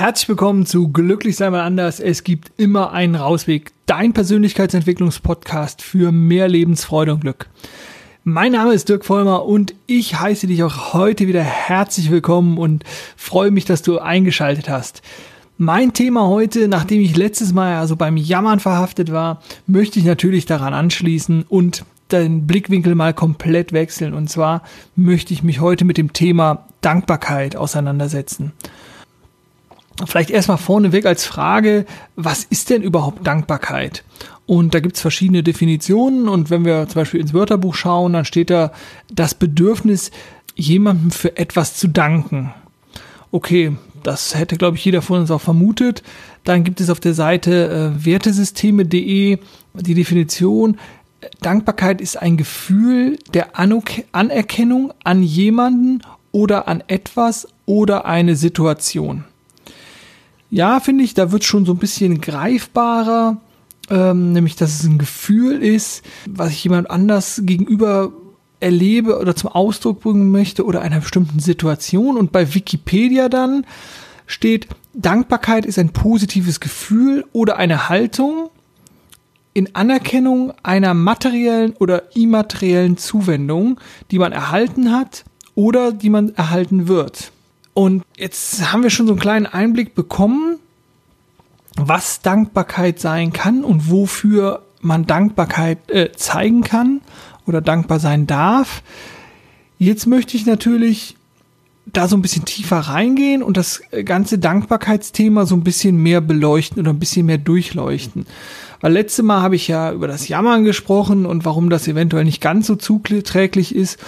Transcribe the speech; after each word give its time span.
Herzlich 0.00 0.30
willkommen 0.30 0.64
zu 0.64 0.88
Glücklich 0.88 1.36
sei 1.36 1.50
mal 1.50 1.60
anders. 1.60 2.00
Es 2.00 2.24
gibt 2.24 2.52
immer 2.56 2.92
einen 2.92 3.16
Rausweg. 3.16 3.70
Dein 3.84 4.14
Persönlichkeitsentwicklungspodcast 4.14 5.82
für 5.82 6.10
mehr 6.10 6.48
Lebensfreude 6.48 7.12
und 7.12 7.20
Glück. 7.20 7.50
Mein 8.24 8.52
Name 8.52 8.72
ist 8.72 8.88
Dirk 8.88 9.04
Vollmer 9.04 9.44
und 9.44 9.74
ich 9.86 10.18
heiße 10.18 10.46
dich 10.46 10.62
auch 10.62 10.94
heute 10.94 11.28
wieder 11.28 11.42
herzlich 11.42 12.10
willkommen 12.10 12.56
und 12.56 12.84
freue 13.14 13.50
mich, 13.50 13.66
dass 13.66 13.82
du 13.82 13.98
eingeschaltet 13.98 14.70
hast. 14.70 15.02
Mein 15.58 15.92
Thema 15.92 16.28
heute, 16.28 16.66
nachdem 16.66 17.02
ich 17.02 17.14
letztes 17.14 17.52
Mal 17.52 17.76
also 17.76 17.94
beim 17.94 18.16
Jammern 18.16 18.58
verhaftet 18.58 19.12
war, 19.12 19.42
möchte 19.66 19.98
ich 19.98 20.06
natürlich 20.06 20.46
daran 20.46 20.72
anschließen 20.72 21.44
und 21.46 21.84
den 22.10 22.46
Blickwinkel 22.46 22.94
mal 22.94 23.12
komplett 23.12 23.74
wechseln. 23.74 24.14
Und 24.14 24.30
zwar 24.30 24.62
möchte 24.96 25.34
ich 25.34 25.42
mich 25.42 25.60
heute 25.60 25.84
mit 25.84 25.98
dem 25.98 26.14
Thema 26.14 26.68
Dankbarkeit 26.80 27.54
auseinandersetzen. 27.54 28.52
Vielleicht 30.06 30.30
erstmal 30.30 30.58
vorneweg 30.58 31.06
als 31.06 31.26
Frage, 31.26 31.84
was 32.16 32.44
ist 32.44 32.70
denn 32.70 32.82
überhaupt 32.82 33.26
Dankbarkeit? 33.26 34.04
Und 34.46 34.74
da 34.74 34.80
gibt 34.80 34.96
es 34.96 35.02
verschiedene 35.02 35.42
Definitionen 35.42 36.28
und 36.28 36.50
wenn 36.50 36.64
wir 36.64 36.88
zum 36.88 37.02
Beispiel 37.02 37.20
ins 37.20 37.34
Wörterbuch 37.34 37.74
schauen, 37.74 38.14
dann 38.14 38.24
steht 38.24 38.50
da 38.50 38.72
das 39.12 39.34
Bedürfnis, 39.34 40.10
jemandem 40.56 41.10
für 41.10 41.36
etwas 41.36 41.76
zu 41.76 41.88
danken. 41.88 42.52
Okay, 43.30 43.76
das 44.02 44.34
hätte, 44.34 44.56
glaube 44.56 44.76
ich, 44.76 44.84
jeder 44.84 45.02
von 45.02 45.20
uns 45.20 45.30
auch 45.30 45.40
vermutet. 45.40 46.02
Dann 46.44 46.64
gibt 46.64 46.80
es 46.80 46.90
auf 46.90 47.00
der 47.00 47.14
Seite 47.14 47.92
äh, 47.94 48.04
wertesysteme.de 48.04 49.38
die 49.74 49.94
Definition, 49.94 50.78
Dankbarkeit 51.40 52.00
ist 52.00 52.20
ein 52.20 52.36
Gefühl 52.36 53.18
der 53.34 53.58
Anerkennung 53.58 54.92
an 55.04 55.22
jemanden 55.22 56.02
oder 56.32 56.66
an 56.68 56.82
etwas 56.86 57.48
oder 57.66 58.06
eine 58.06 58.36
Situation. 58.36 59.24
Ja, 60.50 60.80
finde 60.80 61.04
ich, 61.04 61.14
da 61.14 61.30
wird 61.30 61.44
schon 61.44 61.64
so 61.64 61.72
ein 61.72 61.78
bisschen 61.78 62.20
greifbarer, 62.20 63.40
ähm, 63.88 64.32
nämlich 64.32 64.56
dass 64.56 64.80
es 64.80 64.84
ein 64.84 64.98
Gefühl 64.98 65.62
ist, 65.62 66.02
was 66.28 66.50
ich 66.50 66.64
jemand 66.64 66.90
anders 66.90 67.42
gegenüber 67.44 68.12
erlebe 68.58 69.18
oder 69.18 69.34
zum 69.34 69.50
Ausdruck 69.50 70.00
bringen 70.00 70.30
möchte 70.30 70.64
oder 70.64 70.82
einer 70.82 71.00
bestimmten 71.00 71.38
Situation. 71.38 72.16
Und 72.16 72.32
bei 72.32 72.54
Wikipedia 72.54 73.28
dann 73.28 73.64
steht, 74.26 74.68
Dankbarkeit 74.92 75.64
ist 75.66 75.78
ein 75.78 75.90
positives 75.90 76.60
Gefühl 76.60 77.24
oder 77.32 77.56
eine 77.56 77.88
Haltung 77.88 78.50
in 79.54 79.74
Anerkennung 79.74 80.52
einer 80.62 80.94
materiellen 80.94 81.72
oder 81.78 82.14
immateriellen 82.16 82.96
Zuwendung, 82.96 83.80
die 84.10 84.18
man 84.18 84.32
erhalten 84.32 84.92
hat 84.92 85.24
oder 85.54 85.92
die 85.92 86.10
man 86.10 86.34
erhalten 86.34 86.88
wird. 86.88 87.32
Und 87.74 88.04
jetzt 88.16 88.72
haben 88.72 88.82
wir 88.82 88.90
schon 88.90 89.06
so 89.06 89.12
einen 89.12 89.20
kleinen 89.20 89.46
Einblick 89.46 89.94
bekommen, 89.94 90.58
was 91.76 92.20
Dankbarkeit 92.20 92.98
sein 92.98 93.32
kann 93.32 93.64
und 93.64 93.90
wofür 93.90 94.62
man 94.80 95.06
Dankbarkeit 95.06 95.90
äh, 95.90 96.12
zeigen 96.12 96.62
kann 96.62 97.00
oder 97.46 97.60
dankbar 97.60 98.00
sein 98.00 98.26
darf. 98.26 98.82
Jetzt 99.78 100.06
möchte 100.06 100.36
ich 100.36 100.46
natürlich 100.46 101.16
da 101.86 102.08
so 102.08 102.16
ein 102.16 102.22
bisschen 102.22 102.44
tiefer 102.44 102.78
reingehen 102.78 103.42
und 103.42 103.56
das 103.56 103.82
ganze 104.04 104.38
Dankbarkeitsthema 104.38 105.46
so 105.46 105.56
ein 105.56 105.64
bisschen 105.64 105.96
mehr 105.96 106.20
beleuchten 106.20 106.80
oder 106.80 106.92
ein 106.92 106.98
bisschen 106.98 107.26
mehr 107.26 107.38
durchleuchten. 107.38 108.26
Weil 108.80 108.92
letzte 108.92 109.22
Mal 109.22 109.42
habe 109.42 109.56
ich 109.56 109.68
ja 109.68 109.92
über 109.92 110.06
das 110.06 110.28
Jammern 110.28 110.64
gesprochen 110.64 111.26
und 111.26 111.44
warum 111.44 111.70
das 111.70 111.88
eventuell 111.88 112.24
nicht 112.24 112.40
ganz 112.40 112.66
so 112.66 112.76
zuträglich 112.76 113.74
ist. 113.74 113.98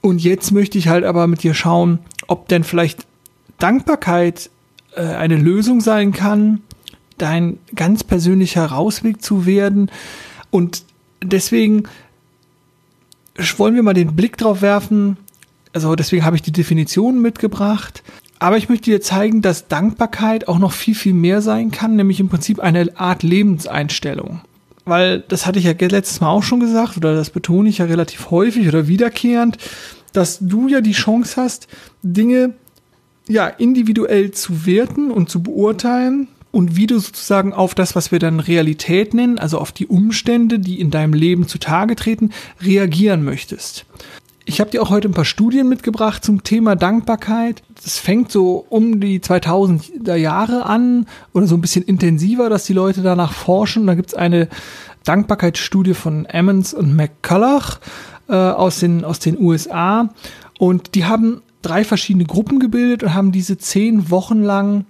Und 0.00 0.22
jetzt 0.22 0.50
möchte 0.50 0.78
ich 0.78 0.88
halt 0.88 1.04
aber 1.04 1.26
mit 1.26 1.42
dir 1.42 1.54
schauen, 1.54 2.00
ob 2.26 2.48
denn 2.48 2.64
vielleicht 2.64 3.06
Dankbarkeit 3.58 4.50
äh, 4.96 5.02
eine 5.02 5.36
Lösung 5.36 5.80
sein 5.80 6.12
kann, 6.12 6.62
dein 7.18 7.58
ganz 7.74 8.04
persönlicher 8.04 8.66
Rausweg 8.66 9.22
zu 9.22 9.46
werden. 9.46 9.90
Und 10.50 10.84
deswegen 11.22 11.84
wollen 13.56 13.74
wir 13.74 13.82
mal 13.82 13.94
den 13.94 14.14
Blick 14.14 14.36
drauf 14.36 14.62
werfen. 14.62 15.16
Also 15.72 15.94
deswegen 15.94 16.24
habe 16.24 16.36
ich 16.36 16.42
die 16.42 16.52
Definition 16.52 17.20
mitgebracht. 17.22 18.02
Aber 18.38 18.56
ich 18.56 18.68
möchte 18.68 18.90
dir 18.90 19.00
zeigen, 19.00 19.40
dass 19.40 19.68
Dankbarkeit 19.68 20.48
auch 20.48 20.58
noch 20.58 20.72
viel, 20.72 20.96
viel 20.96 21.14
mehr 21.14 21.40
sein 21.42 21.70
kann, 21.70 21.94
nämlich 21.94 22.18
im 22.18 22.28
Prinzip 22.28 22.58
eine 22.58 22.98
Art 22.98 23.22
Lebenseinstellung. 23.22 24.40
Weil 24.84 25.20
das 25.20 25.46
hatte 25.46 25.60
ich 25.60 25.64
ja 25.64 25.74
letztes 25.78 26.20
Mal 26.20 26.28
auch 26.28 26.42
schon 26.42 26.58
gesagt, 26.58 26.96
oder 26.96 27.14
das 27.14 27.30
betone 27.30 27.68
ich 27.68 27.78
ja 27.78 27.84
relativ 27.84 28.32
häufig 28.32 28.66
oder 28.66 28.88
wiederkehrend, 28.88 29.58
dass 30.12 30.38
du 30.40 30.66
ja 30.66 30.80
die 30.80 30.92
Chance 30.92 31.40
hast, 31.40 31.68
Dinge 32.02 32.54
ja 33.28 33.46
individuell 33.46 34.32
zu 34.32 34.66
werten 34.66 35.10
und 35.10 35.30
zu 35.30 35.42
beurteilen 35.42 36.28
und 36.50 36.76
wie 36.76 36.86
du 36.86 36.98
sozusagen 36.98 37.52
auf 37.52 37.74
das, 37.74 37.96
was 37.96 38.12
wir 38.12 38.18
dann 38.18 38.40
Realität 38.40 39.14
nennen, 39.14 39.38
also 39.38 39.58
auf 39.58 39.72
die 39.72 39.86
Umstände, 39.86 40.58
die 40.58 40.80
in 40.80 40.90
deinem 40.90 41.14
Leben 41.14 41.48
zutage 41.48 41.96
treten, 41.96 42.30
reagieren 42.60 43.24
möchtest. 43.24 43.86
Ich 44.44 44.60
habe 44.60 44.70
dir 44.70 44.82
auch 44.82 44.90
heute 44.90 45.08
ein 45.08 45.14
paar 45.14 45.24
Studien 45.24 45.68
mitgebracht 45.68 46.24
zum 46.24 46.42
Thema 46.42 46.74
Dankbarkeit. 46.74 47.62
Das 47.82 47.98
fängt 47.98 48.32
so 48.32 48.66
um 48.68 49.00
die 49.00 49.20
2000er 49.20 50.16
Jahre 50.16 50.66
an 50.66 51.06
oder 51.32 51.46
so 51.46 51.54
ein 51.54 51.60
bisschen 51.60 51.84
intensiver, 51.84 52.50
dass 52.50 52.64
die 52.64 52.72
Leute 52.72 53.02
danach 53.02 53.32
forschen. 53.32 53.86
Da 53.86 53.94
gibt 53.94 54.08
es 54.08 54.14
eine 54.14 54.48
Dankbarkeitsstudie 55.04 55.94
von 55.94 56.26
Emmons 56.26 56.74
und 56.74 56.96
McCulloch 56.96 57.78
äh, 58.28 58.34
aus, 58.34 58.80
den, 58.80 59.04
aus 59.04 59.20
den 59.20 59.40
USA. 59.40 60.12
Und 60.58 60.96
die 60.96 61.04
haben 61.04 61.42
drei 61.62 61.84
verschiedene 61.84 62.24
Gruppen 62.24 62.60
gebildet 62.60 63.02
und 63.02 63.14
haben 63.14 63.32
diese 63.32 63.58
zehn 63.58 64.10
Wochen 64.10 64.42
lang 64.42 64.84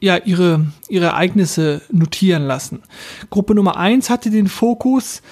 ja, 0.00 0.16
ihre, 0.16 0.66
ihre 0.88 1.06
Ereignisse 1.06 1.82
notieren 1.92 2.44
lassen. 2.44 2.82
Gruppe 3.30 3.54
Nummer 3.54 3.76
eins 3.76 4.10
hatte 4.10 4.30
den 4.30 4.48
Fokus, 4.48 5.22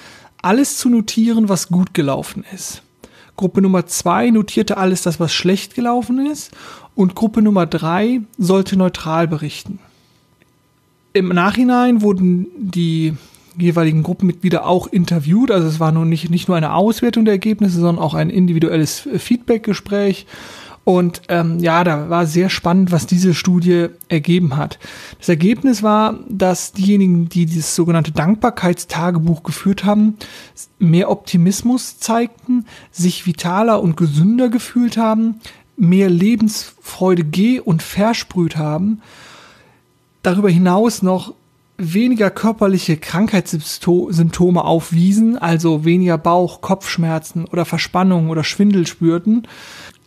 alles 0.41 0.77
zu 0.77 0.89
notieren, 0.89 1.49
was 1.49 1.67
gut 1.67 1.93
gelaufen 1.93 2.45
ist. 2.53 2.81
Gruppe 3.35 3.61
Nummer 3.61 3.85
zwei 3.85 4.29
notierte 4.29 4.77
alles 4.77 5.01
das, 5.01 5.19
was 5.19 5.33
schlecht 5.33 5.75
gelaufen 5.75 6.25
ist. 6.25 6.51
Und 6.95 7.15
Gruppe 7.15 7.41
Nummer 7.41 7.65
drei 7.65 8.21
sollte 8.37 8.77
neutral 8.77 9.27
berichten. 9.27 9.79
Im 11.13 11.29
Nachhinein 11.29 12.01
wurden 12.01 12.47
die 12.57 13.13
jeweiligen 13.57 14.03
Gruppenmitglieder 14.03 14.65
auch 14.65 14.87
interviewt. 14.87 15.51
Also 15.51 15.67
es 15.67 15.79
war 15.79 15.91
nun 15.91 16.09
nicht, 16.09 16.29
nicht 16.29 16.47
nur 16.47 16.57
eine 16.57 16.73
Auswertung 16.73 17.25
der 17.25 17.33
Ergebnisse, 17.33 17.79
sondern 17.79 18.03
auch 18.03 18.13
ein 18.13 18.29
individuelles 18.29 19.07
Feedbackgespräch. 19.17 20.25
Und 20.83 21.21
ähm, 21.27 21.59
ja, 21.59 21.83
da 21.83 22.09
war 22.09 22.25
sehr 22.25 22.49
spannend, 22.49 22.91
was 22.91 23.05
diese 23.05 23.35
Studie 23.35 23.87
ergeben 24.09 24.57
hat. 24.57 24.79
Das 25.19 25.29
Ergebnis 25.29 25.83
war, 25.83 26.19
dass 26.27 26.71
diejenigen, 26.71 27.29
die 27.29 27.45
dieses 27.45 27.75
sogenannte 27.75 28.11
Dankbarkeitstagebuch 28.11 29.43
geführt 29.43 29.83
haben, 29.83 30.17
mehr 30.79 31.11
Optimismus 31.11 31.99
zeigten, 31.99 32.65
sich 32.91 33.27
vitaler 33.27 33.81
und 33.81 33.95
gesünder 33.95 34.49
gefühlt 34.49 34.97
haben, 34.97 35.39
mehr 35.77 36.09
Lebensfreude 36.09 37.25
geh- 37.25 37.59
und 37.59 37.83
versprüht 37.83 38.57
haben, 38.57 39.01
darüber 40.23 40.49
hinaus 40.49 41.03
noch 41.03 41.35
weniger 41.81 42.29
körperliche 42.29 42.97
Krankheitssymptome 42.97 44.63
aufwiesen, 44.63 45.37
also 45.37 45.83
weniger 45.83 46.17
Bauch, 46.17 46.61
Kopfschmerzen 46.61 47.45
oder 47.45 47.65
Verspannung 47.65 48.29
oder 48.29 48.43
Schwindel 48.43 48.85
spürten 48.87 49.47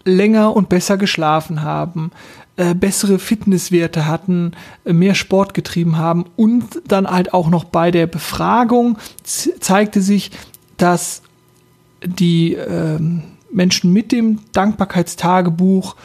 länger 0.05 0.55
und 0.55 0.69
besser 0.69 0.97
geschlafen 0.97 1.63
haben, 1.63 2.11
äh, 2.57 2.75
bessere 2.75 3.19
Fitnesswerte 3.19 4.07
hatten, 4.07 4.53
äh, 4.85 4.93
mehr 4.93 5.15
Sport 5.15 5.55
getrieben 5.55 5.97
haben 5.97 6.27
und 6.37 6.83
dann 6.87 7.07
halt 7.07 7.35
auch 7.35 7.49
noch 7.49 7.65
bei 7.65 7.91
der 7.91 8.07
Befragung 8.07 8.99
zeigte 9.25 10.01
sich, 10.01 10.31
dass 10.77 11.23
die 12.05 12.55
äh, 12.55 12.99
Menschen 13.51 13.93
mit 13.93 14.13
dem 14.13 14.41
Dankbarkeitstagebuch 14.53 15.97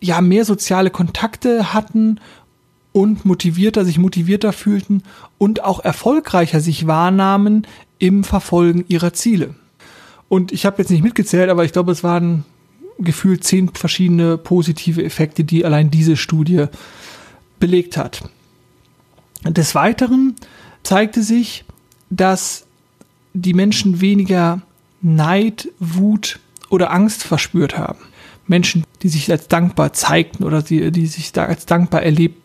ja 0.00 0.20
mehr 0.20 0.44
soziale 0.44 0.90
Kontakte 0.90 1.72
hatten 1.72 2.20
und 2.96 3.26
motivierter, 3.26 3.84
sich 3.84 3.98
motivierter 3.98 4.54
fühlten 4.54 5.02
und 5.36 5.62
auch 5.62 5.84
erfolgreicher 5.84 6.60
sich 6.60 6.86
wahrnahmen 6.86 7.66
im 7.98 8.24
Verfolgen 8.24 8.86
ihrer 8.88 9.12
Ziele. 9.12 9.54
Und 10.30 10.50
ich 10.50 10.64
habe 10.64 10.78
jetzt 10.78 10.88
nicht 10.88 11.04
mitgezählt, 11.04 11.50
aber 11.50 11.62
ich 11.66 11.72
glaube, 11.72 11.92
es 11.92 12.02
waren 12.02 12.46
gefühlt 12.98 13.44
zehn 13.44 13.68
verschiedene 13.68 14.38
positive 14.38 15.04
Effekte, 15.04 15.44
die 15.44 15.62
allein 15.62 15.90
diese 15.90 16.16
Studie 16.16 16.68
belegt 17.60 17.98
hat. 17.98 18.30
Des 19.44 19.74
Weiteren 19.74 20.34
zeigte 20.82 21.22
sich, 21.22 21.66
dass 22.08 22.64
die 23.34 23.52
Menschen 23.52 24.00
weniger 24.00 24.62
Neid, 25.02 25.68
Wut 25.78 26.40
oder 26.70 26.92
Angst 26.92 27.24
verspürt 27.24 27.76
haben. 27.76 27.98
Menschen, 28.46 28.84
die 29.02 29.10
sich 29.10 29.30
als 29.30 29.48
dankbar 29.48 29.92
zeigten 29.92 30.44
oder 30.44 30.62
die, 30.62 30.90
die 30.90 31.06
sich 31.06 31.36
als 31.36 31.66
dankbar 31.66 32.02
erlebt. 32.02 32.40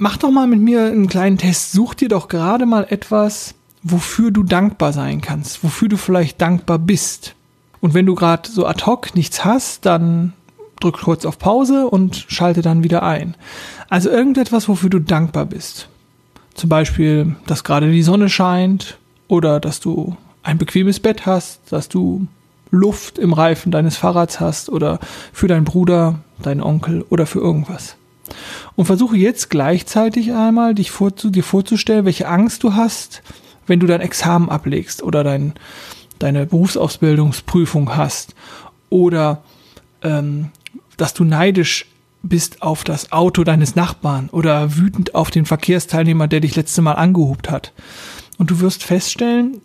Mach 0.00 0.16
doch 0.16 0.30
mal 0.30 0.46
mit 0.46 0.60
mir 0.60 0.84
einen 0.84 1.08
kleinen 1.08 1.38
Test. 1.38 1.72
Such 1.72 1.94
dir 1.94 2.08
doch 2.08 2.28
gerade 2.28 2.66
mal 2.66 2.86
etwas, 2.88 3.56
wofür 3.82 4.30
du 4.30 4.44
dankbar 4.44 4.92
sein 4.92 5.20
kannst, 5.20 5.64
wofür 5.64 5.88
du 5.88 5.96
vielleicht 5.96 6.40
dankbar 6.40 6.78
bist. 6.78 7.34
Und 7.80 7.94
wenn 7.94 8.06
du 8.06 8.14
gerade 8.14 8.48
so 8.48 8.64
ad 8.64 8.86
hoc 8.86 9.16
nichts 9.16 9.44
hast, 9.44 9.86
dann 9.86 10.34
drück 10.78 10.98
kurz 10.98 11.24
auf 11.24 11.40
Pause 11.40 11.88
und 11.88 12.26
schalte 12.28 12.62
dann 12.62 12.84
wieder 12.84 13.02
ein. 13.02 13.34
Also 13.88 14.08
irgendetwas, 14.08 14.68
wofür 14.68 14.88
du 14.88 15.00
dankbar 15.00 15.46
bist. 15.46 15.88
Zum 16.54 16.68
Beispiel, 16.68 17.34
dass 17.46 17.64
gerade 17.64 17.90
die 17.90 18.02
Sonne 18.04 18.28
scheint 18.28 18.98
oder 19.26 19.58
dass 19.58 19.80
du 19.80 20.16
ein 20.44 20.58
bequemes 20.58 21.00
Bett 21.00 21.26
hast, 21.26 21.60
dass 21.70 21.88
du 21.88 22.28
Luft 22.70 23.18
im 23.18 23.32
Reifen 23.32 23.72
deines 23.72 23.96
Fahrrads 23.96 24.38
hast 24.38 24.70
oder 24.70 25.00
für 25.32 25.48
deinen 25.48 25.64
Bruder, 25.64 26.20
deinen 26.40 26.62
Onkel 26.62 27.04
oder 27.10 27.26
für 27.26 27.40
irgendwas. 27.40 27.96
Und 28.76 28.86
versuche 28.86 29.16
jetzt 29.16 29.50
gleichzeitig 29.50 30.32
einmal 30.32 30.74
dich 30.74 30.90
vorzu, 30.90 31.30
dir 31.30 31.44
vorzustellen, 31.44 32.04
welche 32.04 32.28
Angst 32.28 32.62
du 32.62 32.74
hast, 32.74 33.22
wenn 33.66 33.80
du 33.80 33.86
dein 33.86 34.00
Examen 34.00 34.48
ablegst 34.48 35.02
oder 35.02 35.24
dein, 35.24 35.54
deine 36.18 36.46
Berufsausbildungsprüfung 36.46 37.96
hast 37.96 38.34
oder 38.90 39.42
ähm, 40.02 40.50
dass 40.96 41.14
du 41.14 41.24
neidisch 41.24 41.86
bist 42.22 42.62
auf 42.62 42.84
das 42.84 43.12
Auto 43.12 43.44
deines 43.44 43.76
Nachbarn 43.76 44.28
oder 44.30 44.76
wütend 44.76 45.14
auf 45.14 45.30
den 45.30 45.46
Verkehrsteilnehmer, 45.46 46.26
der 46.26 46.40
dich 46.40 46.56
letzte 46.56 46.82
Mal 46.82 46.94
angehubt 46.94 47.50
hat. 47.50 47.72
Und 48.38 48.50
du 48.50 48.60
wirst 48.60 48.84
feststellen, 48.84 49.60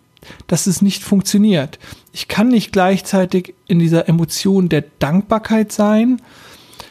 dass 0.46 0.66
es 0.66 0.82
nicht 0.82 1.02
funktioniert. 1.02 1.78
Ich 2.12 2.28
kann 2.28 2.48
nicht 2.48 2.72
gleichzeitig 2.72 3.54
in 3.66 3.78
dieser 3.78 4.08
Emotion 4.08 4.68
der 4.68 4.84
Dankbarkeit 4.98 5.72
sein, 5.72 6.22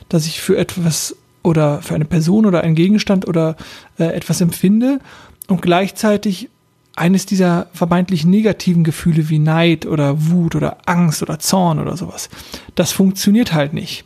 dass 0.10 0.28
ich 0.28 0.42
für 0.42 0.58
etwas 0.58 1.16
oder 1.44 1.82
für 1.82 1.96
eine 1.96 2.06
Person 2.06 2.46
oder 2.46 2.62
einen 2.62 2.76
Gegenstand 2.76 3.28
oder 3.28 3.56
äh, 4.00 4.06
etwas 4.06 4.42
empfinde 4.42 5.00
und 5.48 5.62
gleichzeitig 5.62 6.50
eines 6.96 7.26
dieser 7.26 7.68
vermeintlich 7.74 8.26
negativen 8.26 8.84
Gefühle 8.84 9.30
wie 9.30 9.40
Neid 9.40 9.86
oder 9.86 10.30
Wut 10.30 10.56
oder 10.56 10.78
Angst 10.86 11.22
oder 11.22 11.40
Zorn 11.40 11.80
oder 11.80 11.98
sowas. 11.98 12.30
Das 12.76 12.92
funktioniert 12.92 13.54
halt 13.54 13.74
nicht. 13.74 14.06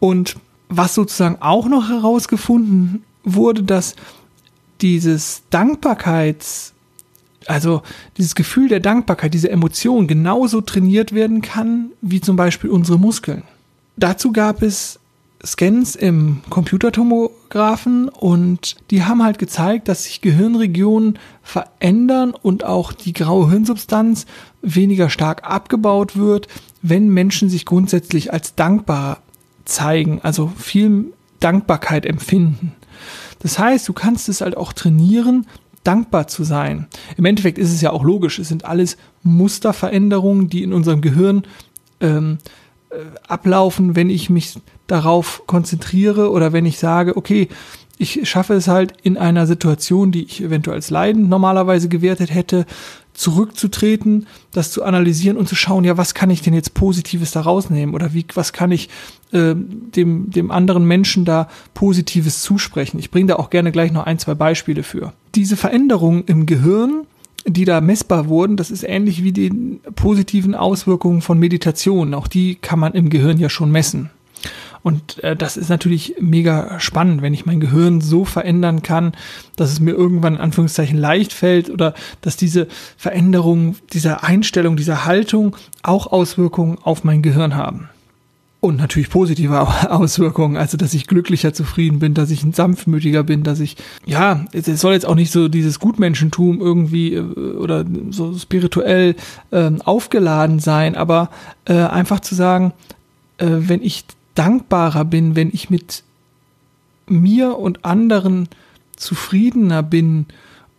Und 0.00 0.36
was 0.68 0.94
sozusagen 0.94 1.36
auch 1.40 1.68
noch 1.68 1.88
herausgefunden 1.88 3.04
wurde, 3.22 3.62
dass 3.62 3.94
dieses 4.80 5.42
Dankbarkeits, 5.50 6.72
also 7.46 7.82
dieses 8.16 8.34
Gefühl 8.34 8.68
der 8.68 8.80
Dankbarkeit, 8.80 9.34
diese 9.34 9.50
Emotion 9.50 10.06
genauso 10.06 10.60
trainiert 10.60 11.12
werden 11.12 11.42
kann 11.42 11.90
wie 12.00 12.20
zum 12.20 12.36
Beispiel 12.36 12.70
unsere 12.70 12.98
Muskeln. 12.98 13.42
Dazu 13.96 14.32
gab 14.32 14.62
es 14.62 14.98
Scans 15.44 15.96
im 15.96 16.42
Computertomographen 16.50 18.08
und 18.08 18.76
die 18.90 19.04
haben 19.04 19.24
halt 19.24 19.38
gezeigt, 19.38 19.88
dass 19.88 20.04
sich 20.04 20.20
Gehirnregionen 20.20 21.18
verändern 21.42 22.34
und 22.34 22.64
auch 22.64 22.92
die 22.92 23.14
graue 23.14 23.50
Hirnsubstanz 23.50 24.26
weniger 24.60 25.08
stark 25.08 25.44
abgebaut 25.44 26.16
wird, 26.16 26.48
wenn 26.82 27.08
Menschen 27.08 27.48
sich 27.48 27.64
grundsätzlich 27.64 28.32
als 28.32 28.54
dankbar 28.54 29.22
zeigen, 29.64 30.20
also 30.22 30.52
viel 30.58 31.12
Dankbarkeit 31.40 32.04
empfinden. 32.04 32.72
Das 33.38 33.58
heißt, 33.58 33.88
du 33.88 33.94
kannst 33.94 34.28
es 34.28 34.42
halt 34.42 34.56
auch 34.56 34.74
trainieren, 34.74 35.46
dankbar 35.84 36.28
zu 36.28 36.44
sein. 36.44 36.86
Im 37.16 37.24
Endeffekt 37.24 37.56
ist 37.56 37.72
es 37.72 37.80
ja 37.80 37.90
auch 37.92 38.04
logisch, 38.04 38.38
es 38.38 38.48
sind 38.48 38.66
alles 38.66 38.98
Musterveränderungen, 39.22 40.50
die 40.50 40.62
in 40.62 40.74
unserem 40.74 41.00
Gehirn 41.00 41.44
ähm, 42.00 42.36
äh, 42.36 42.59
ablaufen, 43.28 43.96
wenn 43.96 44.10
ich 44.10 44.30
mich 44.30 44.58
darauf 44.86 45.42
konzentriere 45.46 46.30
oder 46.30 46.52
wenn 46.52 46.66
ich 46.66 46.78
sage, 46.78 47.16
okay, 47.16 47.48
ich 47.98 48.28
schaffe 48.28 48.54
es 48.54 48.66
halt 48.66 48.94
in 49.02 49.18
einer 49.18 49.46
Situation, 49.46 50.10
die 50.10 50.24
ich 50.24 50.42
eventuell 50.42 50.76
als 50.76 50.88
leidend 50.88 51.28
normalerweise 51.28 51.88
gewertet 51.88 52.34
hätte, 52.34 52.64
zurückzutreten, 53.12 54.26
das 54.52 54.72
zu 54.72 54.82
analysieren 54.82 55.36
und 55.36 55.48
zu 55.48 55.54
schauen, 55.54 55.84
ja, 55.84 55.98
was 55.98 56.14
kann 56.14 56.30
ich 56.30 56.40
denn 56.40 56.54
jetzt 56.54 56.72
Positives 56.72 57.32
da 57.32 57.42
rausnehmen 57.42 57.94
oder 57.94 58.14
wie, 58.14 58.24
was 58.34 58.54
kann 58.54 58.72
ich 58.72 58.88
äh, 59.32 59.54
dem, 59.54 60.30
dem 60.30 60.50
anderen 60.50 60.86
Menschen 60.86 61.26
da 61.26 61.48
Positives 61.74 62.40
zusprechen. 62.40 62.98
Ich 62.98 63.10
bringe 63.10 63.26
da 63.26 63.36
auch 63.36 63.50
gerne 63.50 63.72
gleich 63.72 63.92
noch 63.92 64.06
ein, 64.06 64.18
zwei 64.18 64.34
Beispiele 64.34 64.82
für. 64.82 65.12
Diese 65.34 65.58
Veränderungen 65.58 66.24
im 66.24 66.46
Gehirn, 66.46 67.06
die 67.46 67.64
da 67.64 67.80
messbar 67.80 68.28
wurden, 68.28 68.56
das 68.56 68.70
ist 68.70 68.82
ähnlich 68.82 69.22
wie 69.22 69.32
die 69.32 69.50
positiven 69.96 70.54
Auswirkungen 70.54 71.22
von 71.22 71.38
Meditation. 71.38 72.14
Auch 72.14 72.28
die 72.28 72.56
kann 72.56 72.78
man 72.78 72.92
im 72.92 73.10
Gehirn 73.10 73.38
ja 73.38 73.48
schon 73.48 73.70
messen. 73.70 74.10
Und 74.82 75.22
äh, 75.22 75.36
das 75.36 75.56
ist 75.56 75.68
natürlich 75.68 76.14
mega 76.20 76.80
spannend, 76.80 77.22
wenn 77.22 77.34
ich 77.34 77.44
mein 77.44 77.60
Gehirn 77.60 78.00
so 78.00 78.24
verändern 78.24 78.82
kann, 78.82 79.12
dass 79.56 79.72
es 79.72 79.80
mir 79.80 79.92
irgendwann 79.92 80.36
in 80.36 80.40
Anführungszeichen 80.40 80.98
leicht 80.98 81.32
fällt 81.32 81.68
oder 81.68 81.94
dass 82.22 82.36
diese 82.36 82.66
Veränderung 82.96 83.76
dieser 83.92 84.24
Einstellung, 84.24 84.76
dieser 84.76 85.04
Haltung 85.04 85.56
auch 85.82 86.06
Auswirkungen 86.06 86.78
auf 86.82 87.04
mein 87.04 87.20
Gehirn 87.20 87.56
haben. 87.56 87.90
Und 88.60 88.76
natürlich 88.76 89.08
positive 89.08 89.60
Auswirkungen, 89.90 90.56
also 90.56 90.76
dass 90.76 90.92
ich 90.92 91.06
glücklicher 91.06 91.54
zufrieden 91.54 91.98
bin, 91.98 92.12
dass 92.14 92.30
ich 92.30 92.42
ein 92.44 92.52
sanftmütiger 92.52 93.22
bin, 93.22 93.42
dass 93.42 93.58
ich, 93.58 93.76
ja, 94.04 94.44
es 94.52 94.66
soll 94.80 94.92
jetzt 94.92 95.06
auch 95.06 95.14
nicht 95.14 95.32
so 95.32 95.48
dieses 95.48 95.78
Gutmenschentum 95.78 96.60
irgendwie 96.60 97.14
äh, 97.14 97.20
oder 97.20 97.84
so 98.10 98.36
spirituell 98.38 99.16
äh, 99.50 99.70
aufgeladen 99.84 100.58
sein, 100.58 100.94
aber 100.94 101.30
äh, 101.64 101.74
einfach 101.74 102.20
zu 102.20 102.34
sagen, 102.34 102.72
äh, 103.38 103.46
wenn 103.48 103.82
ich 103.82 104.04
dankbarer 104.34 105.04
bin, 105.04 105.36
wenn 105.36 105.50
ich 105.52 105.70
mit 105.70 106.04
mir 107.06 107.58
und 107.58 107.84
anderen 107.84 108.48
zufriedener 108.96 109.82
bin. 109.82 110.26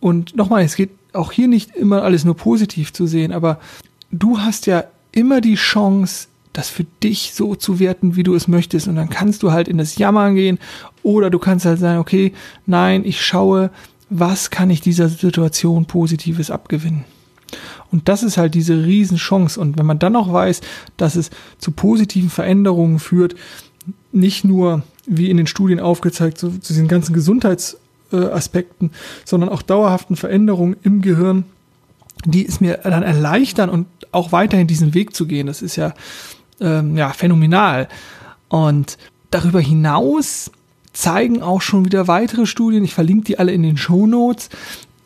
Und 0.00 0.36
nochmal, 0.36 0.64
es 0.64 0.76
geht 0.76 0.90
auch 1.12 1.32
hier 1.32 1.48
nicht 1.48 1.76
immer 1.76 2.02
alles 2.02 2.24
nur 2.24 2.36
positiv 2.36 2.92
zu 2.92 3.06
sehen, 3.06 3.32
aber 3.32 3.60
du 4.10 4.38
hast 4.38 4.66
ja 4.66 4.84
immer 5.12 5.40
die 5.40 5.56
Chance, 5.56 6.28
das 6.52 6.68
für 6.68 6.84
dich 7.02 7.32
so 7.34 7.54
zu 7.54 7.78
werten, 7.78 8.16
wie 8.16 8.22
du 8.22 8.34
es 8.34 8.48
möchtest. 8.48 8.88
Und 8.88 8.96
dann 8.96 9.08
kannst 9.08 9.42
du 9.42 9.52
halt 9.52 9.68
in 9.68 9.78
das 9.78 9.96
Jammern 9.96 10.34
gehen 10.34 10.58
oder 11.02 11.30
du 11.30 11.38
kannst 11.38 11.64
halt 11.64 11.78
sagen, 11.78 11.98
okay, 11.98 12.32
nein, 12.66 13.02
ich 13.04 13.22
schaue, 13.22 13.70
was 14.10 14.50
kann 14.50 14.70
ich 14.70 14.80
dieser 14.80 15.08
Situation 15.08 15.86
Positives 15.86 16.50
abgewinnen. 16.50 17.04
Und 17.90 18.08
das 18.08 18.22
ist 18.22 18.36
halt 18.36 18.54
diese 18.54 18.84
Riesenchance. 18.84 19.60
Und 19.60 19.78
wenn 19.78 19.86
man 19.86 19.98
dann 19.98 20.14
noch 20.14 20.32
weiß, 20.32 20.60
dass 20.96 21.16
es 21.16 21.30
zu 21.58 21.72
positiven 21.72 22.30
Veränderungen 22.30 22.98
führt, 22.98 23.34
nicht 24.12 24.44
nur 24.44 24.82
wie 25.06 25.30
in 25.30 25.36
den 25.36 25.46
Studien 25.46 25.80
aufgezeigt, 25.80 26.38
zu, 26.38 26.50
zu 26.58 26.72
diesen 26.72 26.88
ganzen 26.88 27.12
Gesundheitsaspekten, 27.12 28.90
sondern 29.24 29.50
auch 29.50 29.62
dauerhaften 29.62 30.16
Veränderungen 30.16 30.76
im 30.82 31.02
Gehirn, 31.02 31.44
die 32.24 32.46
es 32.46 32.60
mir 32.60 32.78
dann 32.84 33.02
erleichtern 33.02 33.68
und 33.68 33.86
auch 34.12 34.32
weiterhin 34.32 34.66
diesen 34.66 34.94
Weg 34.94 35.14
zu 35.14 35.26
gehen. 35.26 35.46
Das 35.46 35.62
ist 35.62 35.76
ja 35.76 35.94
ähm, 36.60 36.96
ja, 36.96 37.10
phänomenal. 37.10 37.88
Und 38.48 38.98
darüber 39.30 39.60
hinaus 39.60 40.50
zeigen 40.92 41.42
auch 41.42 41.62
schon 41.62 41.84
wieder 41.84 42.08
weitere 42.08 42.46
Studien, 42.46 42.84
ich 42.84 42.94
verlinke 42.94 43.24
die 43.24 43.38
alle 43.38 43.52
in 43.52 43.62
den 43.62 43.76
Show 43.76 44.06
Notes, 44.06 44.50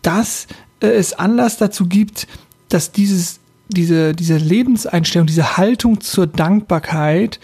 dass 0.03 0.47
äh, 0.81 0.89
es 0.89 1.13
Anlass 1.13 1.59
dazu 1.59 1.87
gibt, 1.87 2.27
dass 2.69 2.93
dieses, 2.93 3.41
diese, 3.69 4.15
diese 4.15 4.37
Lebenseinstellung, 4.37 5.27
diese 5.27 5.57
Haltung 5.57 6.01
zur 6.01 6.27
Dankbarkeit 6.27 7.41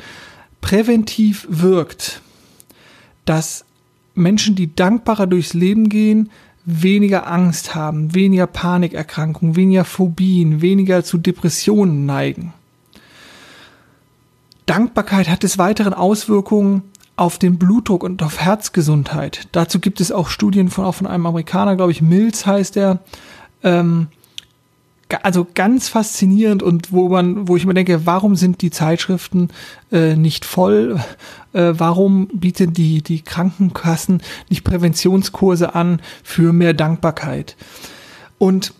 präventiv 0.61 1.47
wirkt. 1.49 2.21
Dass 3.25 3.64
Menschen, 4.14 4.56
die 4.56 4.75
dankbarer 4.75 5.26
durchs 5.26 5.54
Leben 5.54 5.88
gehen, 5.88 6.30
weniger 6.64 7.26
Angst 7.26 7.75
haben, 7.75 8.14
weniger 8.14 8.47
Panikerkrankungen, 8.47 9.56
weniger 9.56 9.85
Phobien, 9.85 10.61
weniger 10.61 11.04
zu 11.04 11.18
Depressionen 11.18 12.06
neigen. 12.06 12.52
Dankbarkeit 14.66 15.28
hat 15.28 15.42
des 15.42 15.59
Weiteren 15.59 15.95
Auswirkungen 15.95 16.83
auf 17.16 17.38
den 17.38 17.59
Blutdruck 17.59 18.04
und 18.04 18.23
auf 18.23 18.40
Herzgesundheit. 18.40 19.49
Dazu 19.52 19.81
gibt 19.81 20.00
es 20.00 20.12
auch 20.12 20.28
Studien 20.28 20.69
von, 20.69 20.85
auch 20.85 20.95
von 20.95 21.07
einem 21.07 21.26
Amerikaner, 21.26 21.76
glaube 21.76 21.92
ich, 21.92 22.02
Mills 22.02 22.47
heißt 22.47 22.76
er. 22.76 23.00
Ähm, 23.62 24.09
also 25.23 25.47
ganz 25.54 25.88
faszinierend 25.88 26.62
und 26.62 26.90
wo 26.90 27.11
man, 27.11 27.47
wo 27.47 27.57
ich 27.57 27.66
mir 27.66 27.75
denke, 27.75 28.07
warum 28.07 28.35
sind 28.35 28.62
die 28.62 28.71
Zeitschriften 28.71 29.49
äh, 29.90 30.16
nicht 30.16 30.47
voll? 30.47 31.00
Äh, 31.52 31.75
warum 31.76 32.28
bieten 32.28 32.73
die, 32.73 33.02
die 33.02 33.21
Krankenkassen 33.21 34.23
nicht 34.49 34.64
Präventionskurse 34.64 35.75
an 35.75 36.00
für 36.25 36.54
mehr 36.54 36.73
Dankbarkeit? 36.73 37.57
Und 38.38 38.73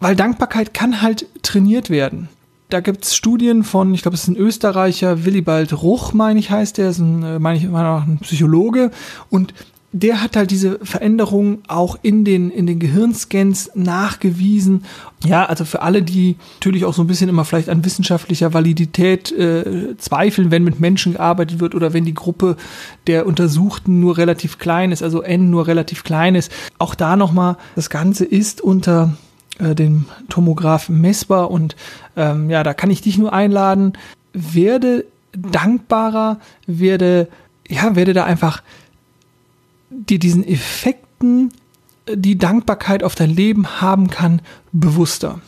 weil 0.00 0.16
Dankbarkeit 0.16 0.74
kann 0.74 1.02
halt 1.02 1.26
trainiert 1.42 1.88
werden 1.88 2.28
da 2.68 2.80
gibt's 2.80 3.14
Studien 3.14 3.64
von, 3.64 3.94
ich 3.94 4.02
glaube, 4.02 4.16
es 4.16 4.22
ist 4.22 4.28
ein 4.28 4.36
Österreicher, 4.36 5.24
Willibald 5.24 5.82
Ruch, 5.82 6.12
meine 6.12 6.38
ich, 6.38 6.50
heißt 6.50 6.78
der, 6.78 6.90
ist 6.90 6.98
ein, 6.98 7.22
äh, 7.22 7.38
meine 7.38 7.58
ich, 7.58 7.68
meine 7.68 7.88
auch 7.88 8.02
ein 8.02 8.18
Psychologe 8.18 8.90
und 9.30 9.54
der 9.92 10.20
hat 10.20 10.36
halt 10.36 10.50
diese 10.50 10.78
Veränderung 10.82 11.60
auch 11.68 11.96
in 12.02 12.24
den, 12.24 12.50
in 12.50 12.66
den 12.66 12.78
Gehirnscans 12.78 13.70
nachgewiesen. 13.74 14.84
Ja, 15.24 15.46
also 15.46 15.64
für 15.64 15.80
alle, 15.80 16.02
die 16.02 16.36
natürlich 16.56 16.84
auch 16.84 16.92
so 16.92 17.02
ein 17.02 17.06
bisschen 17.06 17.30
immer 17.30 17.46
vielleicht 17.46 17.70
an 17.70 17.82
wissenschaftlicher 17.82 18.52
Validität 18.52 19.32
äh, 19.32 19.96
zweifeln, 19.96 20.50
wenn 20.50 20.64
mit 20.64 20.80
Menschen 20.80 21.12
gearbeitet 21.14 21.60
wird 21.60 21.74
oder 21.74 21.94
wenn 21.94 22.04
die 22.04 22.12
Gruppe 22.12 22.56
der 23.06 23.26
Untersuchten 23.26 24.00
nur 24.00 24.18
relativ 24.18 24.58
klein 24.58 24.92
ist, 24.92 25.02
also 25.02 25.22
N 25.22 25.48
nur 25.48 25.66
relativ 25.66 26.04
klein 26.04 26.34
ist. 26.34 26.52
Auch 26.78 26.94
da 26.94 27.16
nochmal, 27.16 27.56
das 27.74 27.88
Ganze 27.88 28.26
ist 28.26 28.60
unter 28.60 29.16
äh, 29.58 29.74
dem 29.74 30.06
Tomograph 30.28 30.88
messbar 30.88 31.50
und 31.50 31.76
ähm, 32.16 32.50
ja, 32.50 32.62
da 32.62 32.74
kann 32.74 32.90
ich 32.90 33.00
dich 33.00 33.18
nur 33.18 33.32
einladen, 33.32 33.94
werde 34.32 35.04
dankbarer 35.32 36.38
werde, 36.66 37.28
ja, 37.68 37.94
werde 37.96 38.14
da 38.14 38.24
einfach 38.24 38.62
dir 39.90 40.18
diesen 40.18 40.46
Effekten, 40.46 41.52
die 42.12 42.38
Dankbarkeit 42.38 43.02
auf 43.02 43.14
dein 43.14 43.30
Leben 43.30 43.80
haben 43.80 44.08
kann, 44.08 44.40
bewusster. 44.72 45.40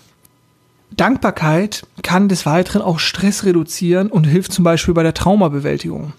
Dankbarkeit 0.96 1.86
kann 2.02 2.28
des 2.28 2.46
Weiteren 2.46 2.82
auch 2.82 2.98
Stress 2.98 3.44
reduzieren 3.44 4.10
und 4.10 4.24
hilft 4.24 4.52
zum 4.52 4.64
Beispiel 4.64 4.94
bei 4.94 5.02
der 5.02 5.14
Traumabewältigung. 5.14 6.12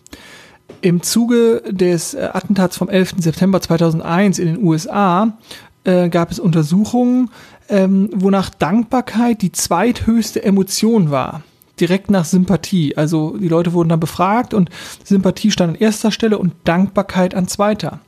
Im 0.81 1.01
Zuge 1.01 1.63
des 1.69 2.13
äh, 2.13 2.29
Attentats 2.31 2.77
vom 2.77 2.88
11. 2.88 3.15
September 3.17 3.60
2001 3.60 4.39
in 4.39 4.46
den 4.48 4.63
USA 4.63 5.38
äh, 5.84 6.10
gab 6.10 6.31
es 6.31 6.39
Untersuchungen, 6.39 7.31
ähm, 7.70 8.10
wonach 8.14 8.50
Dankbarkeit 8.50 9.42
die 9.42 9.52
zweithöchste 9.52 10.44
Emotion 10.44 11.12
war. 11.12 11.44
Direkt 11.80 12.12
nach 12.12 12.26
Sympathie. 12.26 12.98
Also 12.98 13.38
die 13.38 13.48
Leute 13.48 13.74
wurden 13.74 13.90
dann 13.90 14.00
befragt 14.00 14.54
und 14.54 14.70
Sympathie 15.04 15.52
stand 15.52 15.76
an 15.76 15.80
erster 15.80 16.12
Stelle 16.12 16.38
und 16.38 16.54
Dankbarkeit 16.66 17.36
an 17.36 17.48
zweiter. 17.48 18.00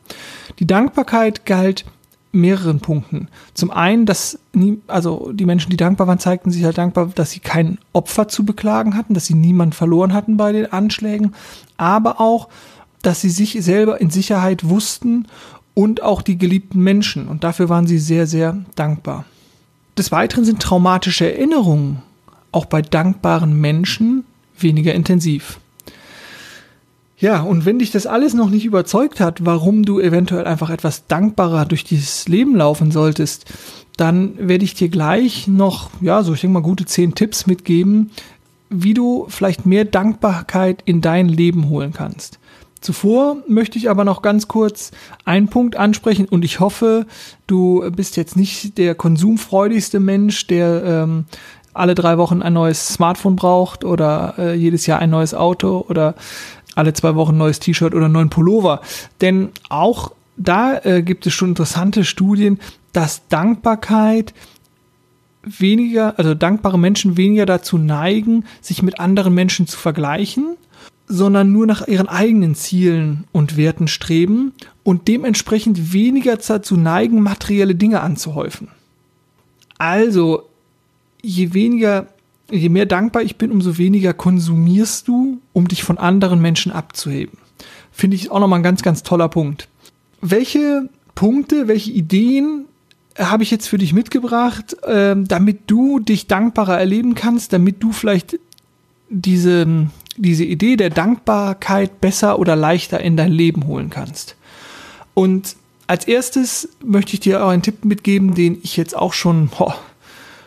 Die 0.59 0.67
Dankbarkeit 0.67 1.45
galt 1.45 1.85
mehreren 2.33 2.79
Punkten. 2.79 3.27
Zum 3.53 3.71
einen, 3.71 4.05
dass 4.05 4.39
nie, 4.53 4.79
also 4.87 5.31
die 5.33 5.45
Menschen, 5.45 5.69
die 5.69 5.77
dankbar 5.77 6.07
waren, 6.07 6.19
zeigten 6.19 6.51
sich 6.51 6.63
halt 6.63 6.77
dankbar, 6.77 7.11
dass 7.13 7.31
sie 7.31 7.39
kein 7.39 7.77
Opfer 7.93 8.27
zu 8.27 8.45
beklagen 8.45 8.95
hatten, 8.95 9.13
dass 9.13 9.25
sie 9.25 9.33
niemand 9.33 9.75
verloren 9.75 10.13
hatten 10.13 10.37
bei 10.37 10.51
den 10.51 10.71
Anschlägen, 10.71 11.33
aber 11.77 12.21
auch, 12.21 12.47
dass 13.01 13.21
sie 13.21 13.29
sich 13.29 13.57
selber 13.61 13.99
in 13.99 14.09
Sicherheit 14.09 14.69
wussten 14.69 15.27
und 15.73 16.03
auch 16.03 16.21
die 16.21 16.37
geliebten 16.37 16.81
Menschen. 16.81 17.27
Und 17.27 17.43
dafür 17.43 17.69
waren 17.69 17.87
sie 17.87 17.99
sehr, 17.99 18.27
sehr 18.27 18.57
dankbar. 18.75 19.25
Des 19.97 20.11
Weiteren 20.11 20.45
sind 20.45 20.61
traumatische 20.61 21.31
Erinnerungen 21.31 22.01
auch 22.51 22.65
bei 22.65 22.81
dankbaren 22.81 23.59
Menschen 23.59 24.25
weniger 24.57 24.93
intensiv. 24.93 25.59
Ja, 27.17 27.41
und 27.41 27.65
wenn 27.65 27.79
dich 27.79 27.91
das 27.91 28.07
alles 28.07 28.33
noch 28.33 28.49
nicht 28.49 28.65
überzeugt 28.65 29.19
hat, 29.19 29.45
warum 29.45 29.83
du 29.83 29.99
eventuell 29.99 30.45
einfach 30.45 30.71
etwas 30.71 31.05
dankbarer 31.07 31.65
durch 31.65 31.83
dieses 31.83 32.27
Leben 32.27 32.55
laufen 32.55 32.91
solltest, 32.91 33.45
dann 33.95 34.33
werde 34.39 34.63
ich 34.63 34.73
dir 34.73 34.89
gleich 34.89 35.47
noch, 35.47 35.91
ja, 36.01 36.23
so 36.23 36.33
ich 36.33 36.41
denke 36.41 36.55
mal, 36.55 36.61
gute 36.61 36.85
zehn 36.85 37.13
Tipps 37.13 37.45
mitgeben, 37.45 38.09
wie 38.69 38.95
du 38.95 39.27
vielleicht 39.29 39.65
mehr 39.65 39.85
Dankbarkeit 39.85 40.81
in 40.85 41.01
dein 41.01 41.27
Leben 41.27 41.69
holen 41.69 41.93
kannst. 41.93 42.39
Zuvor 42.81 43.37
möchte 43.47 43.77
ich 43.77 43.89
aber 43.89 44.03
noch 44.03 44.23
ganz 44.23 44.47
kurz 44.47 44.91
einen 45.23 45.47
Punkt 45.47 45.75
ansprechen 45.75 46.25
und 46.25 46.43
ich 46.43 46.59
hoffe, 46.59 47.05
du 47.45 47.89
bist 47.91 48.17
jetzt 48.17 48.35
nicht 48.35 48.77
der 48.79 48.95
konsumfreudigste 48.95 49.99
Mensch, 49.99 50.47
der 50.47 50.83
ähm, 50.83 51.25
alle 51.73 51.93
drei 51.95 52.17
Wochen 52.17 52.41
ein 52.41 52.53
neues 52.53 52.87
Smartphone 52.87 53.35
braucht 53.35 53.85
oder 53.85 54.33
äh, 54.39 54.55
jedes 54.55 54.87
Jahr 54.87 54.99
ein 54.99 55.11
neues 55.11 55.35
Auto 55.35 55.85
oder 55.87 56.15
alle 56.75 56.93
zwei 56.93 57.15
Wochen 57.15 57.35
ein 57.35 57.37
neues 57.37 57.59
T-Shirt 57.59 57.93
oder 57.93 58.05
einen 58.05 58.13
neuen 58.13 58.29
Pullover. 58.29 58.81
Denn 59.21 59.49
auch 59.69 60.11
da 60.35 60.79
äh, 60.83 61.03
gibt 61.03 61.27
es 61.27 61.33
schon 61.33 61.49
interessante 61.49 62.03
Studien, 62.03 62.59
dass 62.93 63.27
Dankbarkeit 63.27 64.33
weniger, 65.43 66.17
also 66.17 66.33
dankbare 66.33 66.79
Menschen 66.79 67.17
weniger 67.17 67.45
dazu 67.45 67.77
neigen, 67.77 68.45
sich 68.59 68.81
mit 68.81 68.99
anderen 68.99 69.33
Menschen 69.33 69.67
zu 69.67 69.77
vergleichen, 69.77 70.55
sondern 71.11 71.51
nur 71.51 71.65
nach 71.65 71.87
ihren 71.87 72.07
eigenen 72.07 72.55
Zielen 72.55 73.25
und 73.31 73.57
Werten 73.57 73.87
streben 73.87 74.53
und 74.83 75.07
dementsprechend 75.07 75.93
weniger 75.93 76.37
dazu 76.37 76.77
neigen, 76.77 77.21
materielle 77.21 77.75
Dinge 77.75 78.01
anzuhäufen. 78.01 78.69
Also, 79.77 80.43
je 81.21 81.53
weniger 81.53 82.07
je 82.51 82.69
mehr 82.69 82.85
dankbar 82.85 83.23
ich 83.23 83.37
bin, 83.37 83.51
umso 83.51 83.77
weniger 83.77 84.13
konsumierst 84.13 85.07
du, 85.07 85.39
um 85.53 85.67
dich 85.67 85.83
von 85.83 85.97
anderen 85.97 86.41
Menschen 86.41 86.71
abzuheben. 86.71 87.37
Finde 87.91 88.15
ich 88.15 88.31
auch 88.31 88.39
nochmal 88.39 88.59
ein 88.59 88.63
ganz, 88.63 88.81
ganz 88.81 89.03
toller 89.03 89.29
Punkt. 89.29 89.67
Welche 90.21 90.89
Punkte, 91.15 91.67
welche 91.67 91.91
Ideen 91.91 92.65
habe 93.17 93.43
ich 93.43 93.51
jetzt 93.51 93.67
für 93.67 93.77
dich 93.77 93.93
mitgebracht, 93.93 94.75
äh, 94.83 95.15
damit 95.17 95.61
du 95.67 95.99
dich 95.99 96.27
dankbarer 96.27 96.79
erleben 96.79 97.15
kannst, 97.15 97.53
damit 97.53 97.83
du 97.83 97.91
vielleicht 97.91 98.39
diese, 99.09 99.87
diese 100.17 100.43
Idee 100.43 100.75
der 100.75 100.89
Dankbarkeit 100.89 102.01
besser 102.01 102.39
oder 102.39 102.55
leichter 102.55 102.99
in 102.99 103.17
dein 103.17 103.31
Leben 103.31 103.67
holen 103.67 103.89
kannst. 103.89 104.35
Und 105.13 105.55
als 105.87 106.05
erstes 106.07 106.69
möchte 106.83 107.13
ich 107.13 107.19
dir 107.19 107.43
auch 107.43 107.49
einen 107.49 107.61
Tipp 107.61 107.83
mitgeben, 107.85 108.33
den 108.33 108.59
ich 108.63 108.77
jetzt 108.77 108.95
auch 108.95 109.13
schon 109.13 109.49
oh, 109.59 109.73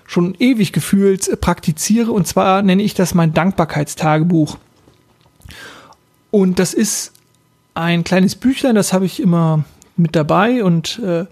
schon 0.06 0.34
ewig 0.38 0.72
gefühlt 0.72 1.40
praktiziere. 1.40 2.12
Und 2.12 2.26
zwar 2.26 2.62
nenne 2.62 2.82
ich 2.82 2.94
das 2.94 3.14
mein 3.14 3.34
Dankbarkeitstagebuch. 3.34 4.58
Und 6.30 6.58
das 6.58 6.74
ist 6.74 7.12
ein 7.74 8.04
kleines 8.04 8.36
Büchlein, 8.36 8.74
das 8.74 8.92
habe 8.92 9.06
ich 9.06 9.20
immer 9.20 9.64
mit 9.96 10.16
dabei 10.16 10.64
und 10.64 10.98
äh, 10.98 11.26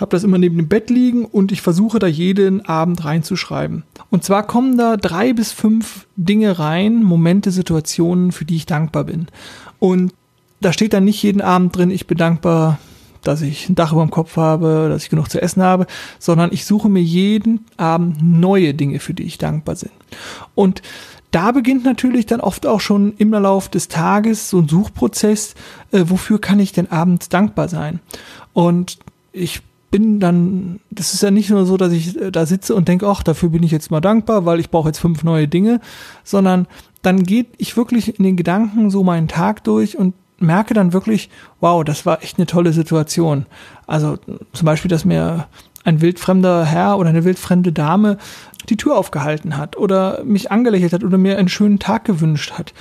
habe 0.00 0.10
das 0.10 0.24
immer 0.24 0.38
neben 0.38 0.56
dem 0.56 0.68
Bett 0.68 0.90
liegen 0.90 1.24
und 1.24 1.52
ich 1.52 1.60
versuche 1.60 1.98
da 1.98 2.06
jeden 2.06 2.64
Abend 2.64 3.04
reinzuschreiben. 3.04 3.84
Und 4.10 4.24
zwar 4.24 4.46
kommen 4.46 4.78
da 4.78 4.96
drei 4.96 5.32
bis 5.32 5.52
fünf 5.52 6.06
Dinge 6.16 6.58
rein, 6.58 7.02
Momente, 7.02 7.50
Situationen, 7.50 8.32
für 8.32 8.44
die 8.44 8.56
ich 8.56 8.66
dankbar 8.66 9.04
bin. 9.04 9.26
Und 9.78 10.12
da 10.60 10.72
steht 10.72 10.94
dann 10.94 11.04
nicht 11.04 11.22
jeden 11.22 11.42
Abend 11.42 11.76
drin, 11.76 11.90
ich 11.90 12.06
bin 12.06 12.18
dankbar 12.18 12.78
dass 13.26 13.42
ich 13.42 13.68
ein 13.68 13.74
Dach 13.74 13.92
über 13.92 14.02
dem 14.02 14.10
Kopf 14.10 14.36
habe, 14.36 14.86
dass 14.88 15.02
ich 15.02 15.10
genug 15.10 15.28
zu 15.30 15.42
essen 15.42 15.62
habe, 15.62 15.86
sondern 16.18 16.50
ich 16.52 16.64
suche 16.64 16.88
mir 16.88 17.02
jeden 17.02 17.64
Abend 17.76 18.22
neue 18.22 18.72
Dinge, 18.72 19.00
für 19.00 19.14
die 19.14 19.24
ich 19.24 19.38
dankbar 19.38 19.74
bin. 19.74 19.90
Und 20.54 20.82
da 21.36 21.52
beginnt 21.52 21.84
natürlich 21.84 22.24
dann 22.24 22.40
oft 22.40 22.66
auch 22.66 22.80
schon 22.80 23.12
im 23.18 23.30
Lauf 23.32 23.68
des 23.68 23.88
Tages 23.88 24.48
so 24.48 24.60
ein 24.60 24.68
Suchprozess, 24.68 25.54
äh, 25.92 26.04
wofür 26.06 26.40
kann 26.40 26.58
ich 26.58 26.72
denn 26.72 26.90
abends 26.90 27.28
dankbar 27.28 27.68
sein? 27.68 28.00
Und 28.54 28.96
ich 29.32 29.60
bin 29.90 30.18
dann, 30.18 30.80
das 30.90 31.12
ist 31.12 31.22
ja 31.22 31.30
nicht 31.30 31.50
nur 31.50 31.66
so, 31.66 31.76
dass 31.76 31.92
ich 31.92 32.18
äh, 32.18 32.32
da 32.32 32.46
sitze 32.46 32.74
und 32.74 32.88
denke, 32.88 33.06
ach, 33.06 33.22
dafür 33.22 33.50
bin 33.50 33.62
ich 33.62 33.70
jetzt 33.70 33.90
mal 33.90 34.00
dankbar, 34.00 34.46
weil 34.46 34.60
ich 34.60 34.70
brauche 34.70 34.88
jetzt 34.88 34.98
fünf 34.98 35.24
neue 35.24 35.46
Dinge, 35.46 35.82
sondern 36.24 36.66
dann 37.02 37.24
geht 37.24 37.48
ich 37.58 37.76
wirklich 37.76 38.18
in 38.18 38.24
den 38.24 38.38
Gedanken 38.38 38.88
so 38.88 39.04
meinen 39.04 39.28
Tag 39.28 39.62
durch 39.62 39.98
und 39.98 40.14
merke 40.38 40.72
dann 40.72 40.94
wirklich, 40.94 41.28
wow, 41.60 41.84
das 41.84 42.06
war 42.06 42.22
echt 42.22 42.38
eine 42.38 42.46
tolle 42.46 42.72
Situation. 42.72 43.44
Also 43.86 44.16
zum 44.54 44.64
Beispiel, 44.64 44.88
dass 44.88 45.04
mir 45.04 45.48
ein 45.86 46.00
wildfremder 46.00 46.64
Herr 46.64 46.98
oder 46.98 47.08
eine 47.08 47.24
wildfremde 47.24 47.72
Dame 47.72 48.18
die 48.68 48.76
Tür 48.76 48.96
aufgehalten 48.96 49.56
hat 49.56 49.76
oder 49.76 50.24
mich 50.24 50.50
angelächelt 50.50 50.92
hat 50.92 51.04
oder 51.04 51.18
mir 51.18 51.38
einen 51.38 51.48
schönen 51.48 51.78
Tag 51.78 52.04
gewünscht 52.04 52.52
hat. 52.52 52.74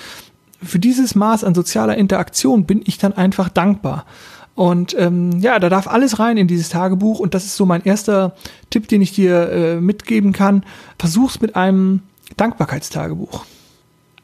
Für 0.64 0.80
dieses 0.80 1.14
Maß 1.14 1.44
an 1.44 1.54
sozialer 1.54 1.96
Interaktion 1.98 2.66
bin 2.66 2.82
ich 2.86 2.98
dann 2.98 3.14
einfach 3.14 3.50
dankbar. 3.50 4.06
Und 4.56 4.96
ähm, 4.98 5.40
ja, 5.40 5.60
da 5.60 5.70
darf 5.70 5.88
alles 5.88 6.18
rein 6.18 6.38
in 6.38 6.48
dieses 6.48 6.70
Tagebuch 6.70 7.20
und 7.20 7.34
das 7.34 7.46
ist 7.46 7.58
so 7.58 7.66
mein 7.66 7.84
erster 7.84 8.36
Tipp, 8.70 8.88
den 8.88 9.02
ich 9.02 9.12
dir 9.12 9.50
äh, 9.52 9.76
mitgeben 9.76 10.32
kann. 10.32 10.64
Versuch's 10.98 11.42
mit 11.42 11.56
einem 11.56 12.02
Dankbarkeitstagebuch. 12.38 13.46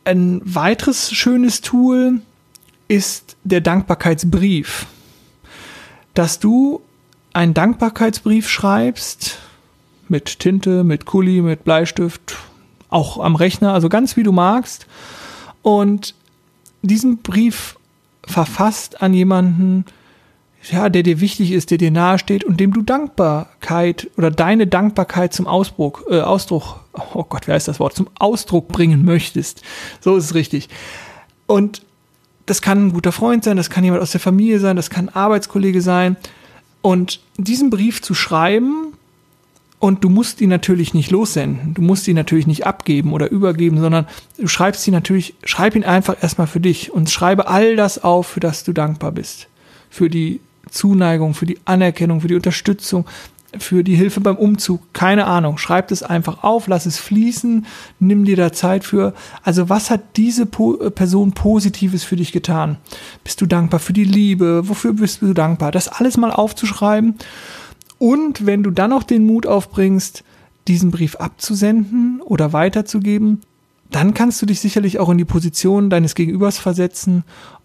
Ein 0.06 0.42
weiteres 0.44 1.12
schönes 1.12 1.62
Tool 1.62 2.22
ist 2.88 3.36
der 3.44 3.62
Dankbarkeitsbrief. 3.62 4.88
Dass 6.14 6.40
du 6.40 6.82
einen 7.34 7.54
Dankbarkeitsbrief 7.54 8.50
schreibst 8.50 9.40
mit 10.08 10.40
Tinte, 10.40 10.84
mit 10.84 11.06
Kuli, 11.06 11.42
mit 11.42 11.64
Bleistift, 11.64 12.38
auch 12.90 13.18
am 13.18 13.36
Rechner, 13.36 13.74
also 13.74 13.90
ganz 13.90 14.18
wie 14.18 14.24
du 14.24 14.32
magst. 14.32 14.88
Und 15.62 16.16
diesen 16.82 17.20
Brief 17.20 17.78
verfasst 18.26 19.02
an 19.02 19.14
jemanden, 19.14 19.86
ja, 20.70 20.90
der 20.90 21.04
dir 21.04 21.22
wichtig 21.22 21.52
ist, 21.52 21.72
der 21.72 21.78
dir 21.78 21.92
nahesteht 21.92 22.44
und 22.44 22.60
dem 22.60 22.74
du 22.74 22.82
Dankbarkeit 22.82 24.10
oder 24.18 24.30
deine 24.30 24.68
Dankbarkeit 24.68 25.34
zum 25.34 25.48
Ausdruck, 25.48 26.06
äh, 26.10 26.22
Ausdruck, 26.22 26.82
oh 27.14 27.24
Gott, 27.24 27.48
wer 27.48 27.56
heißt 27.56 27.68
das 27.68 27.80
Wort, 27.80 27.96
zum 27.96 28.10
Ausdruck 28.20 28.68
bringen 28.68 29.04
möchtest. 29.04 29.64
So 30.02 30.18
ist 30.18 30.26
es 30.26 30.36
richtig. 30.36 30.70
Und 31.48 31.82
das 32.46 32.62
kann 32.62 32.88
ein 32.88 32.94
guter 32.94 33.12
Freund 33.12 33.44
sein, 33.44 33.58
das 33.58 33.70
kann 33.70 33.84
jemand 33.84 34.04
aus 34.04 34.12
der 34.12 34.20
Familie 34.20 34.60
sein, 34.60 34.76
das 34.76 34.90
kann 34.90 35.10
ein 35.10 35.16
Arbeitskollege 35.16 35.82
sein. 35.82 36.18
Und 36.82 37.20
diesen 37.38 37.70
Brief 37.70 38.02
zu 38.02 38.14
schreiben, 38.14 38.94
und 39.82 40.04
du 40.04 40.10
musst 40.10 40.42
ihn 40.42 40.50
natürlich 40.50 40.94
nicht 40.94 41.10
lossenden, 41.10 41.74
du 41.74 41.82
musst 41.82 42.08
ihn 42.08 42.16
natürlich 42.16 42.46
nicht 42.46 42.68
abgeben 42.68 43.14
oder 43.14 43.32
übergeben, 43.32 43.82
sondern 43.82 44.06
du 44.38 44.48
schreibst 44.48 44.88
ihn 44.88 44.94
natürlich, 44.94 45.34
schreib 45.44 45.76
ihn 45.76 45.84
einfach 45.84 46.22
erstmal 46.22 46.46
für 46.46 46.60
dich 46.60 46.94
und 46.94 47.10
schreibe 47.10 47.48
all 47.48 47.76
das 47.76 48.04
auf, 48.04 48.28
für 48.28 48.40
das 48.40 48.64
du 48.64 48.74
dankbar 48.74 49.12
bist. 49.12 49.48
Für 49.90 50.08
die 50.08 50.40
Zuneigung, 50.70 51.34
für 51.34 51.48
die 51.48 51.58
Anerkennung, 51.66 52.22
für 52.22 52.28
die 52.28 52.36
Unterstützung, 52.36 53.06
für 53.58 53.84
die 53.84 53.96
Hilfe 53.96 54.22
beim 54.22 54.38
Umzug, 54.38 54.94
keine 54.94 55.26
Ahnung. 55.26 55.58
Schreib 55.58 55.92
es 55.92 56.04
einfach 56.04 56.44
auf, 56.44 56.68
lass 56.68 56.86
es 56.86 56.98
fließen, 56.98 57.66
nimm 58.00 58.24
dir 58.24 58.38
da 58.38 58.54
Zeit 58.54 58.84
für. 58.84 59.14
Also 59.44 59.68
was 59.68 59.90
hat 59.90 60.16
diese 60.16 60.46
po 60.46 60.78
äh, 60.78 60.90
Person 60.90 61.34
Positives 61.34 62.04
für 62.04 62.16
dich 62.16 62.32
getan? 62.32 62.78
Bist 63.24 63.42
du 63.42 63.46
dankbar 63.46 63.80
für 63.80 63.94
die 63.94 64.06
Liebe? 64.06 64.70
Wofür 64.70 64.94
bist 64.94 65.22
du 65.22 65.34
dankbar? 65.34 65.72
Das 65.72 65.90
alles 65.90 66.18
mal 66.18 66.32
aufzuschreiben. 66.32 67.16
Und 68.00 68.46
wenn 68.46 68.64
du 68.64 68.72
dann 68.72 68.92
noch 68.92 69.04
den 69.04 69.26
Mut 69.26 69.46
aufbringst, 69.46 70.24
diesen 70.68 70.92
Brief 70.92 71.16
abzusenden 71.18 72.22
oder 72.22 72.54
weiterzugeben, 72.54 73.42
dann 73.92 74.14
kannst 74.14 74.42
du 74.42 74.46
dich 74.46 74.62
sicherlich 74.62 75.00
auch 75.00 75.10
in 75.10 75.18
die 75.18 75.26
Position 75.26 75.90
deines 75.90 76.16
Gegenübers 76.16 76.58
versetzen 76.58 77.24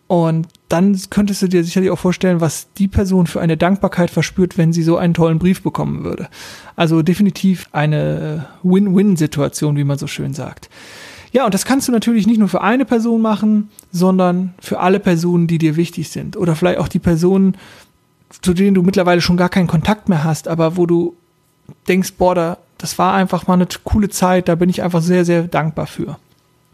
und 0.09 0.49
dann 0.69 1.01
könntest 1.11 1.43
du 1.43 1.49
dir 1.49 1.63
sicherlich 1.63 1.91
auch 1.91 1.99
vorstellen, 1.99 2.41
was 2.41 2.73
die 2.75 2.89
Person 2.89 3.27
für 3.27 3.41
eine 3.41 3.57
Dankbarkeit 3.57 4.11
verspürt, 4.11 4.59
wenn 4.59 4.73
sie 4.73 4.83
so 4.83 4.97
einen 4.97 5.15
tollen 5.15 5.39
Brief 5.39 5.63
bekommen 5.63 6.03
würde. 6.03 6.29
Also 6.75 7.03
definitiv 7.03 7.69
eine 7.73 8.49
äh, 8.65 8.69
Win-Win-Situation, 8.69 9.77
wie 9.77 9.85
man 9.85 9.99
so 9.99 10.09
schön 10.09 10.35
sagt. 10.35 10.69
Ja, 11.33 11.45
und 11.45 11.55
das 11.55 11.65
kannst 11.65 11.87
du 11.87 11.93
natürlich 11.93 12.27
nicht 12.27 12.39
nur 12.39 12.49
für 12.49 12.63
eine 12.63 12.85
Person 12.85 13.23
machen, 13.23 13.69
sondern 13.93 14.55
für 14.59 14.81
alle 14.81 14.99
Personen, 14.99 15.47
die 15.47 15.59
dir 15.59 15.77
wichtig 15.77 16.09
sind. 16.09 16.37
Oder 16.37 16.57
vielleicht 16.57 16.79
auch 16.79 16.89
die 16.89 16.99
Personen, 16.99 17.57
zu 18.43 18.55
denen 18.55 18.75
du 18.75 18.83
mittlerweile 18.83 19.21
schon 19.21 19.37
gar 19.37 19.49
keinen 19.49 19.67
Kontakt 19.67 20.09
mehr 20.09 20.25
hast, 20.25 20.49
aber 20.49 20.77
wo 20.77 20.87
du 20.87 21.15
denkst, 21.89 22.15
boah, 22.15 22.35
da, 22.35 22.59
das 22.79 22.99
war 22.99 23.15
einfach 23.15 23.47
mal 23.47 23.55
eine 23.55 23.69
coole 23.85 24.09
Zeit, 24.09 24.49
da 24.49 24.55
bin 24.55 24.69
ich 24.69 24.83
einfach 24.83 25.03
sehr, 25.03 25.25
sehr 25.25 25.45
dankbar 25.45 25.87
für. 25.87 26.19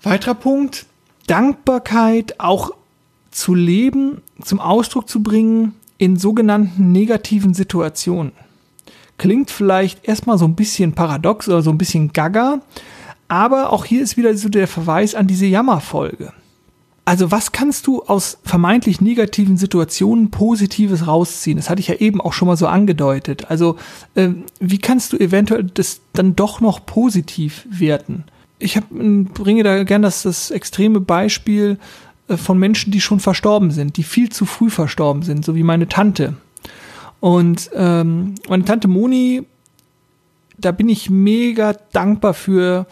Weiterer 0.03 0.35
Punkt, 0.35 0.87
Dankbarkeit 1.27 2.41
auch 2.41 2.73
zu 3.33 3.55
leben, 3.55 4.23
zum 4.41 4.61
Ausdruck 4.61 5.09
zu 5.09 5.23
bringen 5.23 5.75
in 5.99 6.17
sogenannten 6.17 6.93
negativen 6.93 7.55
Situationen. 7.55 8.33
Klingt 9.19 9.51
vielleicht 9.51 10.07
erstmal 10.07 10.39
so 10.39 10.45
ein 10.45 10.55
bisschen 10.55 10.93
paradox 10.93 11.49
oder 11.49 11.62
so 11.62 11.71
ein 11.71 11.79
bisschen 11.79 12.12
gaga, 12.12 12.61
aber 13.29 13.73
auch 13.73 13.85
hier 13.85 14.03
ist 14.03 14.17
wieder 14.17 14.37
so 14.37 14.49
der 14.49 14.69
Verweis 14.69 15.15
an 15.15 15.27
diese 15.27 15.47
Jammerfolge. 15.47 16.33
Also 17.05 17.33
was 17.33 17.51
kannst 17.51 17.87
du 17.89 18.03
aus 18.03 18.39
vermeintlich 18.45 19.01
negativen 19.01 19.57
Situationen 19.57 20.31
Positives 20.31 21.07
rausziehen? 21.07 21.57
Das 21.57 21.69
hatte 21.69 21.81
ich 21.81 21.89
ja 21.89 21.97
eben 21.97 22.21
auch 22.21 22.33
schon 22.33 22.47
mal 22.47 22.57
so 22.57 22.69
angedeutet. 22.69 23.51
Also 23.51 23.77
äh, 24.15 24.31
wie 24.61 24.79
kannst 24.79 25.12
du 25.12 25.17
eventuell 25.19 25.65
das 25.65 26.01
dann 26.12 26.37
doch 26.37 26.61
noch 26.61 26.87
positiv 26.87 27.67
werten? 27.69 28.25
Ich 28.61 28.77
hab, 28.77 28.89
bringe 28.91 29.65
da 29.65 29.83
gern 29.83 30.03
das, 30.03 30.23
das 30.23 30.53
extreme 30.53 31.01
Beispiel 31.01 31.79
von 32.39 32.59
Menschen, 32.59 32.93
die 32.93 33.01
schon 33.01 33.21
verstorben 33.21 33.71
sind, 33.71 33.97
die 33.97 34.03
viel 34.03 34.29
zu 34.29 34.47
früh 34.47 34.71
verstorben 34.71 35.23
sind, 35.23 35.45
so 35.45 35.55
wie 35.55 35.62
meine 35.62 35.89
Tante. 35.89 36.35
Und 37.21 37.71
ähm, 37.75 38.35
meine 38.49 38.65
Tante 38.65 38.89
Moni, 38.89 39.45
da 40.59 40.73
bin 40.73 40.89
ich 40.89 41.09
mega 41.09 41.75
dankbar 41.93 42.35
für, 42.35 42.87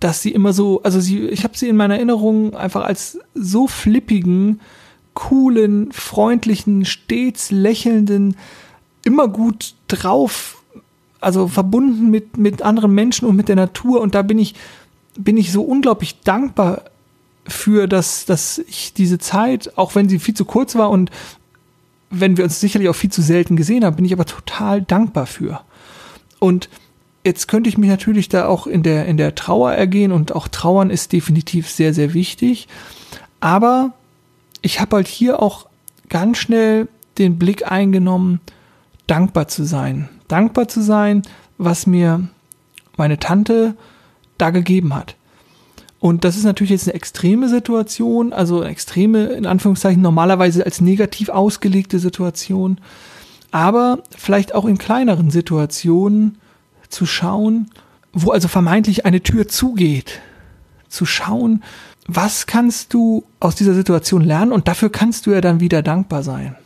dass 0.00 0.22
sie 0.22 0.32
immer 0.32 0.52
so, 0.52 0.82
also 0.82 1.00
sie, 1.00 1.26
ich 1.28 1.44
habe 1.44 1.56
sie 1.56 1.68
in 1.68 1.76
meiner 1.76 1.96
Erinnerung 1.96 2.54
einfach 2.54 2.84
als 2.84 3.18
so 3.34 3.66
flippigen, 3.66 4.60
coolen, 5.14 5.92
freundlichen, 5.92 6.84
stets 6.84 7.50
lächelnden, 7.50 8.36
immer 9.04 9.28
gut 9.28 9.74
drauf, 9.88 10.62
also 11.20 11.48
verbunden 11.48 12.10
mit, 12.10 12.36
mit 12.36 12.62
anderen 12.62 12.94
Menschen 12.94 13.26
und 13.26 13.36
mit 13.36 13.48
der 13.48 13.56
Natur. 13.56 14.00
Und 14.00 14.14
da 14.14 14.22
bin 14.22 14.38
ich, 14.38 14.54
bin 15.18 15.36
ich 15.36 15.52
so 15.52 15.62
unglaublich 15.62 16.20
dankbar 16.20 16.84
für, 17.48 17.86
dass, 17.86 18.24
dass 18.24 18.58
ich 18.58 18.92
diese 18.92 19.18
Zeit, 19.18 19.76
auch 19.76 19.94
wenn 19.94 20.08
sie 20.08 20.18
viel 20.18 20.34
zu 20.34 20.44
kurz 20.44 20.74
war 20.74 20.90
und 20.90 21.10
wenn 22.10 22.36
wir 22.36 22.44
uns 22.44 22.60
sicherlich 22.60 22.88
auch 22.88 22.94
viel 22.94 23.10
zu 23.10 23.22
selten 23.22 23.56
gesehen 23.56 23.84
haben, 23.84 23.96
bin 23.96 24.04
ich 24.04 24.12
aber 24.12 24.26
total 24.26 24.82
dankbar 24.82 25.26
für. 25.26 25.60
Und 26.38 26.68
Jetzt 27.26 27.48
könnte 27.48 27.68
ich 27.68 27.76
mich 27.76 27.90
natürlich 27.90 28.28
da 28.28 28.46
auch 28.46 28.68
in 28.68 28.84
der, 28.84 29.06
in 29.06 29.16
der 29.16 29.34
Trauer 29.34 29.72
ergehen 29.72 30.12
und 30.12 30.32
auch 30.32 30.46
Trauern 30.46 30.90
ist 30.90 31.12
definitiv 31.12 31.68
sehr, 31.68 31.92
sehr 31.92 32.14
wichtig. 32.14 32.68
Aber 33.40 33.94
ich 34.62 34.78
habe 34.80 34.94
halt 34.94 35.08
hier 35.08 35.42
auch 35.42 35.66
ganz 36.08 36.38
schnell 36.38 36.86
den 37.18 37.36
Blick 37.36 37.68
eingenommen, 37.68 38.38
dankbar 39.08 39.48
zu 39.48 39.64
sein. 39.64 40.08
Dankbar 40.28 40.68
zu 40.68 40.80
sein, 40.80 41.22
was 41.58 41.88
mir 41.88 42.28
meine 42.96 43.18
Tante 43.18 43.74
da 44.38 44.50
gegeben 44.50 44.94
hat. 44.94 45.15
Und 45.98 46.24
das 46.24 46.36
ist 46.36 46.44
natürlich 46.44 46.70
jetzt 46.70 46.86
eine 46.86 46.94
extreme 46.94 47.48
Situation, 47.48 48.32
also 48.32 48.60
eine 48.60 48.70
extreme, 48.70 49.26
in 49.28 49.46
Anführungszeichen, 49.46 50.02
normalerweise 50.02 50.64
als 50.64 50.80
negativ 50.80 51.30
ausgelegte 51.30 51.98
Situation. 51.98 52.78
Aber 53.50 54.02
vielleicht 54.16 54.54
auch 54.54 54.66
in 54.66 54.78
kleineren 54.78 55.30
Situationen 55.30 56.38
zu 56.88 57.06
schauen, 57.06 57.70
wo 58.12 58.30
also 58.30 58.48
vermeintlich 58.48 59.06
eine 59.06 59.22
Tür 59.22 59.48
zugeht, 59.48 60.20
zu 60.88 61.06
schauen, 61.06 61.62
was 62.06 62.46
kannst 62.46 62.94
du 62.94 63.24
aus 63.40 63.56
dieser 63.56 63.74
Situation 63.74 64.22
lernen 64.22 64.52
und 64.52 64.68
dafür 64.68 64.90
kannst 64.90 65.26
du 65.26 65.32
ja 65.32 65.40
dann 65.40 65.60
wieder 65.60 65.82
dankbar 65.82 66.22
sein. 66.22 66.56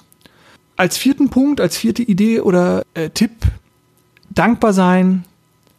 Als 0.77 0.97
vierten 0.97 1.31
Punkt, 1.31 1.61
als 1.61 1.77
vierte 1.77 2.03
Idee 2.03 2.41
oder 2.41 2.85
äh, 2.95 3.11
Tipp, 3.11 3.33
dankbar 4.31 4.73
sein 4.73 5.25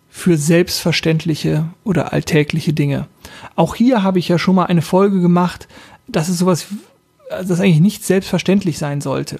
für 0.10 0.38
selbstverständliche 0.38 1.66
oder 1.84 2.12
alltägliche 2.14 2.74
Dinge. 2.74 3.08
Auch 3.56 3.76
hier 3.76 4.04
habe 4.04 4.20
ich 4.20 4.28
ja 4.28 4.38
schon 4.38 4.56
mal 4.56 4.66
eine 4.66 4.82
Folge 4.82 5.22
gemacht, 5.22 5.68
dass 6.08 6.30
es 6.30 6.38
sowas, 6.38 6.68
das 7.30 7.60
eigentlich 7.60 7.82
nicht 7.82 8.04
selbstverständlich 8.04 8.78
sein 8.78 9.02
sollte 9.02 9.40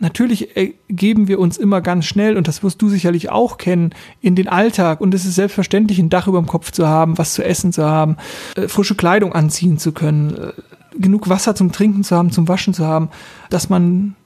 natürlich 0.00 0.56
ergeben 0.56 1.28
wir 1.28 1.38
uns 1.38 1.56
immer 1.56 1.80
ganz 1.80 2.06
schnell, 2.06 2.36
und 2.36 2.48
das 2.48 2.62
wirst 2.62 2.80
du 2.82 2.88
sicherlich 2.88 3.30
auch 3.30 3.58
kennen, 3.58 3.94
in 4.20 4.34
den 4.34 4.48
Alltag. 4.48 5.00
Und 5.00 5.14
es 5.14 5.24
ist 5.24 5.34
selbstverständlich, 5.34 5.98
ein 5.98 6.10
Dach 6.10 6.26
über 6.26 6.40
dem 6.40 6.46
Kopf 6.46 6.72
zu 6.72 6.88
haben, 6.88 7.18
was 7.18 7.34
zu 7.34 7.44
essen 7.44 7.72
zu 7.72 7.84
haben, 7.84 8.16
äh, 8.56 8.68
frische 8.68 8.94
Kleidung 8.94 9.32
anziehen 9.32 9.78
zu 9.78 9.92
können, 9.92 10.36
äh, 10.36 10.52
genug 10.98 11.28
Wasser 11.28 11.54
zum 11.54 11.72
Trinken 11.72 12.02
zu 12.02 12.16
haben, 12.16 12.32
zum 12.32 12.48
Waschen 12.48 12.74
zu 12.74 12.86
haben, 12.86 13.10
dass 13.48 13.68
man 13.68 14.16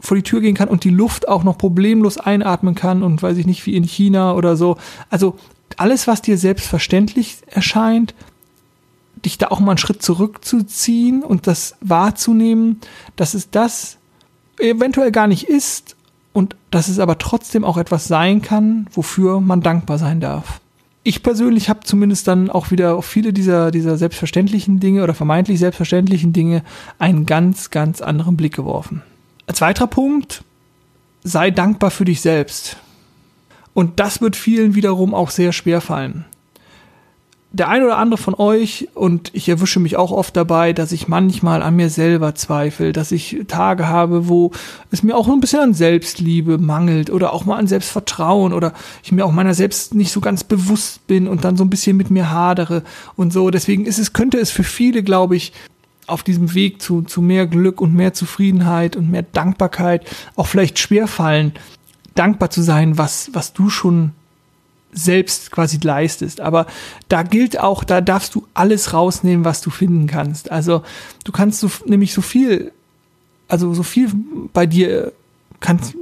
vor 0.00 0.16
die 0.16 0.22
Tür 0.22 0.40
gehen 0.40 0.54
kann 0.54 0.68
und 0.68 0.84
die 0.84 0.90
Luft 0.90 1.28
auch 1.28 1.42
noch 1.42 1.58
problemlos 1.58 2.18
einatmen 2.18 2.74
kann 2.74 3.02
und 3.02 3.22
weiß 3.22 3.36
ich 3.36 3.46
nicht, 3.46 3.66
wie 3.66 3.74
in 3.74 3.84
China 3.84 4.34
oder 4.34 4.56
so. 4.56 4.76
Also 5.10 5.36
alles, 5.76 6.06
was 6.06 6.22
dir 6.22 6.38
selbstverständlich 6.38 7.38
erscheint, 7.48 8.14
dich 9.24 9.38
da 9.38 9.48
auch 9.48 9.60
mal 9.60 9.72
einen 9.72 9.78
Schritt 9.78 10.02
zurückzuziehen 10.02 11.22
und 11.22 11.46
das 11.46 11.76
wahrzunehmen, 11.80 12.80
das 13.16 13.34
ist 13.34 13.54
das, 13.54 13.98
eventuell 14.58 15.12
gar 15.12 15.26
nicht 15.26 15.44
ist 15.44 15.96
und 16.32 16.56
dass 16.70 16.88
es 16.88 16.98
aber 16.98 17.18
trotzdem 17.18 17.64
auch 17.64 17.76
etwas 17.76 18.08
sein 18.08 18.42
kann, 18.42 18.86
wofür 18.92 19.40
man 19.40 19.60
dankbar 19.60 19.98
sein 19.98 20.20
darf. 20.20 20.60
Ich 21.04 21.22
persönlich 21.22 21.68
habe 21.68 21.80
zumindest 21.84 22.28
dann 22.28 22.50
auch 22.50 22.70
wieder 22.70 22.96
auf 22.96 23.06
viele 23.06 23.32
dieser, 23.32 23.70
dieser 23.70 23.96
selbstverständlichen 23.96 24.78
Dinge 24.78 25.02
oder 25.02 25.14
vermeintlich 25.14 25.58
selbstverständlichen 25.58 26.32
Dinge 26.32 26.62
einen 26.98 27.24
ganz, 27.24 27.70
ganz 27.70 28.02
anderen 28.02 28.36
Blick 28.36 28.54
geworfen. 28.54 29.02
Als 29.46 29.60
weiterer 29.60 29.86
Punkt, 29.86 30.44
sei 31.24 31.50
dankbar 31.50 31.90
für 31.90 32.04
dich 32.04 32.20
selbst. 32.20 32.76
Und 33.72 34.00
das 34.00 34.20
wird 34.20 34.36
vielen 34.36 34.74
wiederum 34.74 35.14
auch 35.14 35.30
sehr 35.30 35.52
schwer 35.52 35.80
fallen 35.80 36.26
der 37.50 37.68
ein 37.68 37.82
oder 37.82 37.96
andere 37.96 38.20
von 38.20 38.34
euch, 38.34 38.88
und 38.94 39.30
ich 39.32 39.48
erwische 39.48 39.80
mich 39.80 39.96
auch 39.96 40.10
oft 40.10 40.36
dabei, 40.36 40.74
dass 40.74 40.92
ich 40.92 41.08
manchmal 41.08 41.62
an 41.62 41.76
mir 41.76 41.88
selber 41.88 42.34
zweifle, 42.34 42.92
dass 42.92 43.10
ich 43.10 43.44
Tage 43.48 43.88
habe, 43.88 44.28
wo 44.28 44.52
es 44.90 45.02
mir 45.02 45.16
auch 45.16 45.28
ein 45.28 45.40
bisschen 45.40 45.60
an 45.60 45.74
Selbstliebe 45.74 46.58
mangelt 46.58 47.08
oder 47.08 47.32
auch 47.32 47.46
mal 47.46 47.56
an 47.56 47.66
Selbstvertrauen 47.66 48.52
oder 48.52 48.74
ich 49.02 49.12
mir 49.12 49.24
auch 49.24 49.32
meiner 49.32 49.54
selbst 49.54 49.94
nicht 49.94 50.12
so 50.12 50.20
ganz 50.20 50.44
bewusst 50.44 51.06
bin 51.06 51.26
und 51.26 51.44
dann 51.44 51.56
so 51.56 51.64
ein 51.64 51.70
bisschen 51.70 51.96
mit 51.96 52.10
mir 52.10 52.30
hadere 52.30 52.82
und 53.16 53.32
so. 53.32 53.48
Deswegen 53.50 53.86
ist 53.86 53.98
es, 53.98 54.12
könnte 54.12 54.38
es 54.38 54.50
für 54.50 54.64
viele, 54.64 55.02
glaube 55.02 55.34
ich, 55.34 55.54
auf 56.06 56.22
diesem 56.22 56.54
Weg 56.54 56.82
zu, 56.82 57.02
zu 57.02 57.22
mehr 57.22 57.46
Glück 57.46 57.80
und 57.80 57.94
mehr 57.94 58.12
Zufriedenheit 58.12 58.94
und 58.94 59.10
mehr 59.10 59.22
Dankbarkeit 59.22 60.06
auch 60.36 60.46
vielleicht 60.46 60.78
schwerfallen, 60.78 61.52
dankbar 62.14 62.50
zu 62.50 62.62
sein, 62.62 62.98
was, 62.98 63.30
was 63.32 63.54
du 63.54 63.70
schon 63.70 64.12
selbst 64.92 65.50
quasi 65.50 65.78
leistest. 65.82 66.40
Aber 66.40 66.66
da 67.08 67.22
gilt 67.22 67.58
auch, 67.58 67.84
da 67.84 68.00
darfst 68.00 68.34
du 68.34 68.46
alles 68.54 68.92
rausnehmen, 68.92 69.44
was 69.44 69.60
du 69.60 69.70
finden 69.70 70.06
kannst. 70.06 70.50
Also 70.50 70.82
du 71.24 71.32
kannst 71.32 71.60
so, 71.60 71.70
nämlich 71.86 72.12
so 72.12 72.22
viel, 72.22 72.72
also 73.48 73.74
so 73.74 73.82
viel 73.82 74.10
bei 74.52 74.66
dir 74.66 75.12
kannst, 75.60 75.94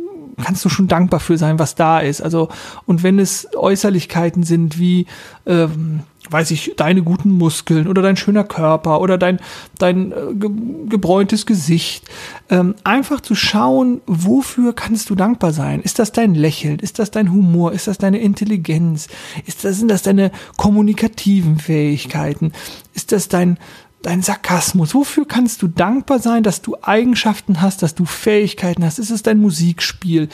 kannst 0.42 0.64
du 0.64 0.68
schon 0.68 0.88
dankbar 0.88 1.20
für 1.20 1.38
sein, 1.38 1.58
was 1.58 1.74
da 1.74 2.00
ist. 2.00 2.20
Also, 2.20 2.48
und 2.86 3.02
wenn 3.02 3.18
es 3.18 3.48
Äußerlichkeiten 3.54 4.42
sind 4.42 4.78
wie, 4.78 5.06
ähm, 5.46 6.00
weiß 6.30 6.50
ich, 6.50 6.74
deine 6.76 7.02
guten 7.02 7.30
Muskeln 7.30 7.86
oder 7.88 8.02
dein 8.02 8.16
schöner 8.16 8.44
Körper 8.44 9.00
oder 9.00 9.18
dein, 9.18 9.40
dein 9.78 10.12
äh, 10.12 10.34
ge 10.34 10.50
gebräuntes 10.88 11.46
Gesicht. 11.46 12.04
Ähm, 12.48 12.74
einfach 12.84 13.20
zu 13.20 13.34
schauen, 13.34 14.00
wofür 14.06 14.72
kannst 14.72 15.10
du 15.10 15.14
dankbar 15.14 15.52
sein? 15.52 15.82
Ist 15.82 15.98
das 15.98 16.12
dein 16.12 16.34
Lächeln? 16.34 16.78
Ist 16.78 16.98
das 16.98 17.10
dein 17.10 17.32
Humor? 17.32 17.72
Ist 17.72 17.88
das 17.88 17.98
deine 17.98 18.18
Intelligenz? 18.18 19.08
Ist 19.46 19.64
das, 19.64 19.78
sind 19.78 19.90
das 19.90 20.02
deine 20.02 20.30
kommunikativen 20.56 21.58
Fähigkeiten? 21.58 22.52
Ist 22.94 23.12
das 23.12 23.28
dein, 23.28 23.58
dein 24.02 24.22
Sarkasmus? 24.22 24.94
Wofür 24.94 25.26
kannst 25.26 25.62
du 25.62 25.68
dankbar 25.68 26.20
sein, 26.20 26.42
dass 26.42 26.62
du 26.62 26.76
Eigenschaften 26.82 27.60
hast, 27.60 27.82
dass 27.82 27.94
du 27.94 28.04
Fähigkeiten 28.04 28.84
hast? 28.84 28.98
Ist 28.98 29.10
es 29.10 29.22
dein 29.22 29.38
Musikspiel? 29.38 30.28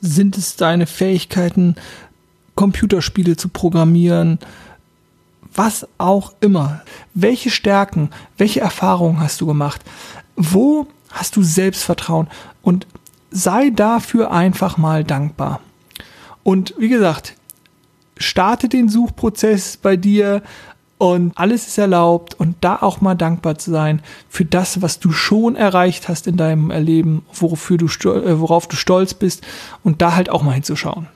Sind 0.00 0.36
es 0.38 0.56
deine 0.56 0.86
Fähigkeiten, 0.86 1.74
Computerspiele 2.54 3.36
zu 3.36 3.48
programmieren? 3.48 4.38
Was 5.56 5.86
auch 5.98 6.34
immer. 6.40 6.82
Welche 7.14 7.50
Stärken, 7.50 8.10
welche 8.36 8.60
Erfahrungen 8.60 9.20
hast 9.20 9.40
du 9.40 9.46
gemacht? 9.46 9.82
Wo 10.36 10.86
hast 11.10 11.36
du 11.36 11.42
Selbstvertrauen? 11.42 12.28
Und 12.62 12.86
sei 13.30 13.70
dafür 13.70 14.30
einfach 14.30 14.76
mal 14.76 15.04
dankbar. 15.04 15.60
Und 16.42 16.74
wie 16.78 16.88
gesagt, 16.88 17.34
starte 18.16 18.68
den 18.68 18.88
Suchprozess 18.88 19.76
bei 19.76 19.96
dir 19.96 20.42
und 20.98 21.36
alles 21.36 21.66
ist 21.66 21.78
erlaubt 21.78 22.34
und 22.34 22.56
da 22.62 22.76
auch 22.76 23.00
mal 23.00 23.14
dankbar 23.14 23.58
zu 23.58 23.70
sein 23.70 24.00
für 24.28 24.44
das, 24.44 24.80
was 24.80 24.98
du 24.98 25.12
schon 25.12 25.56
erreicht 25.56 26.08
hast 26.08 26.26
in 26.26 26.36
deinem 26.36 26.70
Erleben, 26.70 27.22
äh, 27.32 27.40
worauf 27.40 28.68
du 28.68 28.76
stolz 28.76 29.14
bist 29.14 29.46
und 29.84 30.00
da 30.00 30.14
halt 30.14 30.30
auch 30.30 30.42
mal 30.42 30.52
hinzuschauen. 30.52 31.08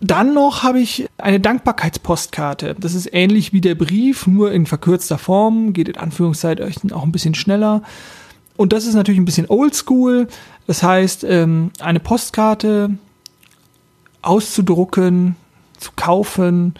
Dann 0.00 0.34
noch 0.34 0.62
habe 0.62 0.80
ich 0.80 1.08
eine 1.16 1.40
Dankbarkeitspostkarte. 1.40 2.76
Das 2.78 2.94
ist 2.94 3.08
ähnlich 3.12 3.52
wie 3.52 3.60
der 3.60 3.74
Brief, 3.74 4.26
nur 4.26 4.52
in 4.52 4.66
verkürzter 4.66 5.18
Form, 5.18 5.72
geht 5.72 5.88
in 5.88 5.96
Anführungszeichen 5.96 6.92
auch 6.92 7.02
ein 7.02 7.12
bisschen 7.12 7.34
schneller. 7.34 7.82
Und 8.56 8.72
das 8.72 8.86
ist 8.86 8.94
natürlich 8.94 9.20
ein 9.20 9.24
bisschen 9.24 9.48
oldschool. 9.48 10.28
Das 10.66 10.82
heißt, 10.82 11.24
ähm, 11.24 11.70
eine 11.80 12.00
Postkarte 12.00 12.90
auszudrucken, 14.22 15.36
zu 15.78 15.92
kaufen, 15.94 16.74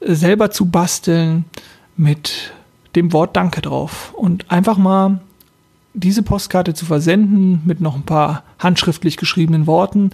selber 0.00 0.50
zu 0.50 0.66
basteln 0.66 1.44
mit 1.96 2.52
dem 2.96 3.12
Wort 3.12 3.36
Danke 3.36 3.60
drauf 3.60 4.12
und 4.14 4.50
einfach 4.50 4.78
mal 4.78 5.20
diese 5.94 6.22
Postkarte 6.22 6.74
zu 6.74 6.86
versenden 6.86 7.62
mit 7.64 7.80
noch 7.80 7.94
ein 7.94 8.04
paar 8.04 8.44
handschriftlich 8.58 9.16
geschriebenen 9.16 9.66
Worten 9.66 10.10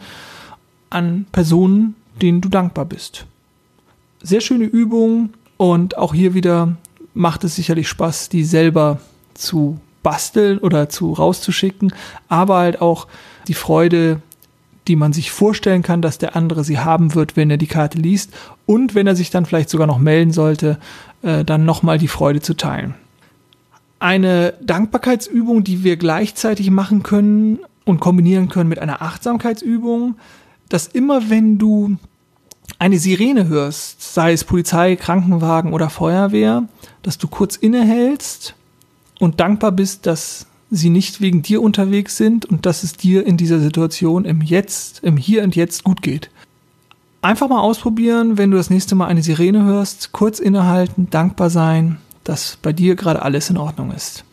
an 0.90 1.26
Personen, 1.32 1.94
denen 2.20 2.40
du 2.40 2.48
dankbar 2.48 2.84
bist. 2.84 3.26
Sehr 4.22 4.40
schöne 4.40 4.64
Übung 4.64 5.30
und 5.56 5.98
auch 5.98 6.14
hier 6.14 6.34
wieder 6.34 6.76
macht 7.14 7.44
es 7.44 7.56
sicherlich 7.56 7.88
Spaß, 7.88 8.28
die 8.28 8.44
selber 8.44 9.00
zu 9.34 9.78
basteln 10.02 10.58
oder 10.58 10.88
zu 10.88 11.12
rauszuschicken, 11.12 11.92
aber 12.28 12.56
halt 12.56 12.80
auch 12.80 13.06
die 13.48 13.54
Freude, 13.54 14.20
die 14.86 14.96
man 14.96 15.12
sich 15.12 15.30
vorstellen 15.30 15.82
kann, 15.82 16.02
dass 16.02 16.18
der 16.18 16.36
andere 16.36 16.62
sie 16.62 16.78
haben 16.78 17.14
wird, 17.14 17.36
wenn 17.36 17.50
er 17.50 17.56
die 17.56 17.66
Karte 17.66 17.98
liest 17.98 18.32
und 18.66 18.94
wenn 18.94 19.06
er 19.06 19.16
sich 19.16 19.30
dann 19.30 19.46
vielleicht 19.46 19.70
sogar 19.70 19.86
noch 19.86 19.98
melden 19.98 20.32
sollte, 20.32 20.78
äh, 21.22 21.44
dann 21.44 21.64
nochmal 21.64 21.98
die 21.98 22.08
Freude 22.08 22.40
zu 22.40 22.54
teilen. 22.54 22.94
Eine 23.98 24.54
Dankbarkeitsübung, 24.60 25.64
die 25.64 25.82
wir 25.84 25.96
gleichzeitig 25.96 26.70
machen 26.70 27.02
können 27.02 27.60
und 27.84 28.00
kombinieren 28.00 28.50
können 28.50 28.68
mit 28.68 28.78
einer 28.78 29.00
Achtsamkeitsübung, 29.00 30.16
dass 30.68 30.86
immer 30.86 31.30
wenn 31.30 31.58
du 31.58 31.96
eine 32.78 32.98
Sirene 32.98 33.48
hörst, 33.48 34.14
sei 34.14 34.32
es 34.32 34.44
Polizei, 34.44 34.96
Krankenwagen 34.96 35.72
oder 35.72 35.90
Feuerwehr, 35.90 36.68
dass 37.02 37.18
du 37.18 37.28
kurz 37.28 37.56
innehältst 37.56 38.54
und 39.20 39.40
dankbar 39.40 39.72
bist, 39.72 40.06
dass 40.06 40.46
sie 40.70 40.90
nicht 40.90 41.20
wegen 41.20 41.42
dir 41.42 41.62
unterwegs 41.62 42.16
sind 42.16 42.46
und 42.46 42.66
dass 42.66 42.82
es 42.82 42.94
dir 42.94 43.26
in 43.26 43.36
dieser 43.36 43.60
Situation 43.60 44.24
im 44.24 44.40
Jetzt, 44.40 45.00
im 45.04 45.16
Hier 45.16 45.42
und 45.42 45.54
Jetzt 45.56 45.84
gut 45.84 46.02
geht. 46.02 46.30
Einfach 47.22 47.48
mal 47.48 47.60
ausprobieren, 47.60 48.36
wenn 48.36 48.50
du 48.50 48.56
das 48.56 48.70
nächste 48.70 48.94
Mal 48.94 49.06
eine 49.06 49.22
Sirene 49.22 49.64
hörst, 49.64 50.12
kurz 50.12 50.40
innehalten, 50.40 51.08
dankbar 51.10 51.48
sein, 51.48 51.98
dass 52.22 52.58
bei 52.60 52.72
dir 52.72 52.96
gerade 52.96 53.22
alles 53.22 53.50
in 53.50 53.56
Ordnung 53.56 53.92
ist. 53.92 54.24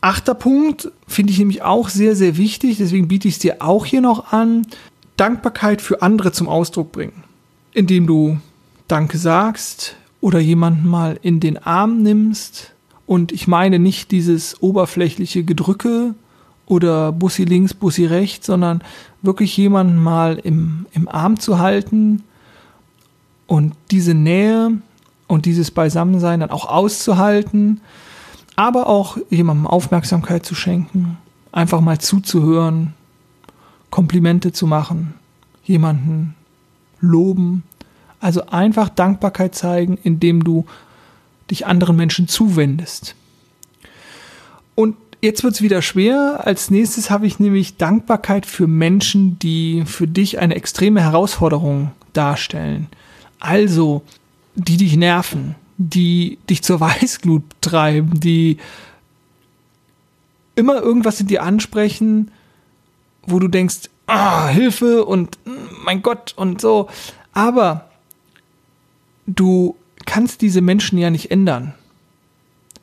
Achter 0.00 0.34
Punkt 0.34 0.92
finde 1.08 1.32
ich 1.32 1.38
nämlich 1.38 1.62
auch 1.62 1.88
sehr, 1.88 2.14
sehr 2.14 2.36
wichtig, 2.36 2.76
deswegen 2.76 3.08
biete 3.08 3.26
ich 3.26 3.34
es 3.34 3.40
dir 3.40 3.56
auch 3.60 3.86
hier 3.86 4.00
noch 4.00 4.32
an. 4.32 4.66
Dankbarkeit 5.16 5.80
für 5.80 6.02
andere 6.02 6.32
zum 6.32 6.48
Ausdruck 6.48 6.92
bringen. 6.92 7.24
Indem 7.72 8.06
du 8.06 8.38
Danke 8.88 9.18
sagst 9.18 9.96
oder 10.20 10.38
jemanden 10.38 10.88
mal 10.88 11.18
in 11.22 11.40
den 11.40 11.58
Arm 11.58 12.02
nimmst. 12.02 12.72
Und 13.06 13.32
ich 13.32 13.46
meine 13.46 13.78
nicht 13.78 14.10
dieses 14.10 14.62
oberflächliche 14.62 15.44
Gedrücke 15.44 16.14
oder 16.66 17.12
Bussi 17.12 17.44
links, 17.44 17.74
Bussi 17.74 18.06
rechts, 18.06 18.46
sondern 18.46 18.82
wirklich 19.22 19.56
jemanden 19.56 19.96
mal 19.96 20.38
im, 20.42 20.86
im 20.92 21.08
Arm 21.08 21.38
zu 21.38 21.58
halten 21.58 22.22
und 23.46 23.74
diese 23.90 24.14
Nähe 24.14 24.72
und 25.28 25.46
dieses 25.46 25.70
Beisammensein 25.70 26.40
dann 26.40 26.50
auch 26.50 26.68
auszuhalten, 26.68 27.80
aber 28.56 28.88
auch 28.88 29.18
jemandem 29.30 29.66
Aufmerksamkeit 29.66 30.44
zu 30.44 30.54
schenken, 30.54 31.18
einfach 31.52 31.80
mal 31.80 31.98
zuzuhören, 31.98 32.94
Komplimente 33.90 34.52
zu 34.52 34.66
machen, 34.66 35.14
jemanden 35.64 36.34
loben, 37.00 37.62
also 38.20 38.46
einfach 38.46 38.88
Dankbarkeit 38.88 39.54
zeigen, 39.54 39.98
indem 40.02 40.42
du 40.44 40.66
dich 41.50 41.66
anderen 41.66 41.96
Menschen 41.96 42.28
zuwendest. 42.28 43.14
Und 44.74 44.96
jetzt 45.22 45.44
wird 45.44 45.54
es 45.54 45.62
wieder 45.62 45.82
schwer. 45.82 46.42
Als 46.44 46.70
nächstes 46.70 47.10
habe 47.10 47.26
ich 47.26 47.38
nämlich 47.38 47.76
Dankbarkeit 47.76 48.46
für 48.46 48.66
Menschen, 48.66 49.38
die 49.38 49.84
für 49.86 50.08
dich 50.08 50.38
eine 50.38 50.54
extreme 50.54 51.02
Herausforderung 51.02 51.92
darstellen. 52.12 52.88
Also, 53.38 54.02
die 54.54 54.76
dich 54.76 54.96
nerven, 54.96 55.54
die 55.78 56.38
dich 56.48 56.62
zur 56.62 56.80
Weißglut 56.80 57.44
treiben, 57.60 58.18
die 58.20 58.58
immer 60.54 60.80
irgendwas 60.80 61.20
in 61.20 61.26
dir 61.26 61.42
ansprechen, 61.42 62.30
wo 63.26 63.38
du 63.38 63.48
denkst, 63.48 63.90
ah, 64.06 64.48
Hilfe 64.48 65.04
und 65.04 65.38
hm, 65.44 65.54
mein 65.84 66.02
Gott 66.02 66.34
und 66.36 66.60
so. 66.60 66.88
Aber 67.32 67.88
du 69.26 69.76
kannst 70.04 70.40
diese 70.40 70.60
Menschen 70.60 70.98
ja 70.98 71.10
nicht 71.10 71.30
ändern. 71.30 71.74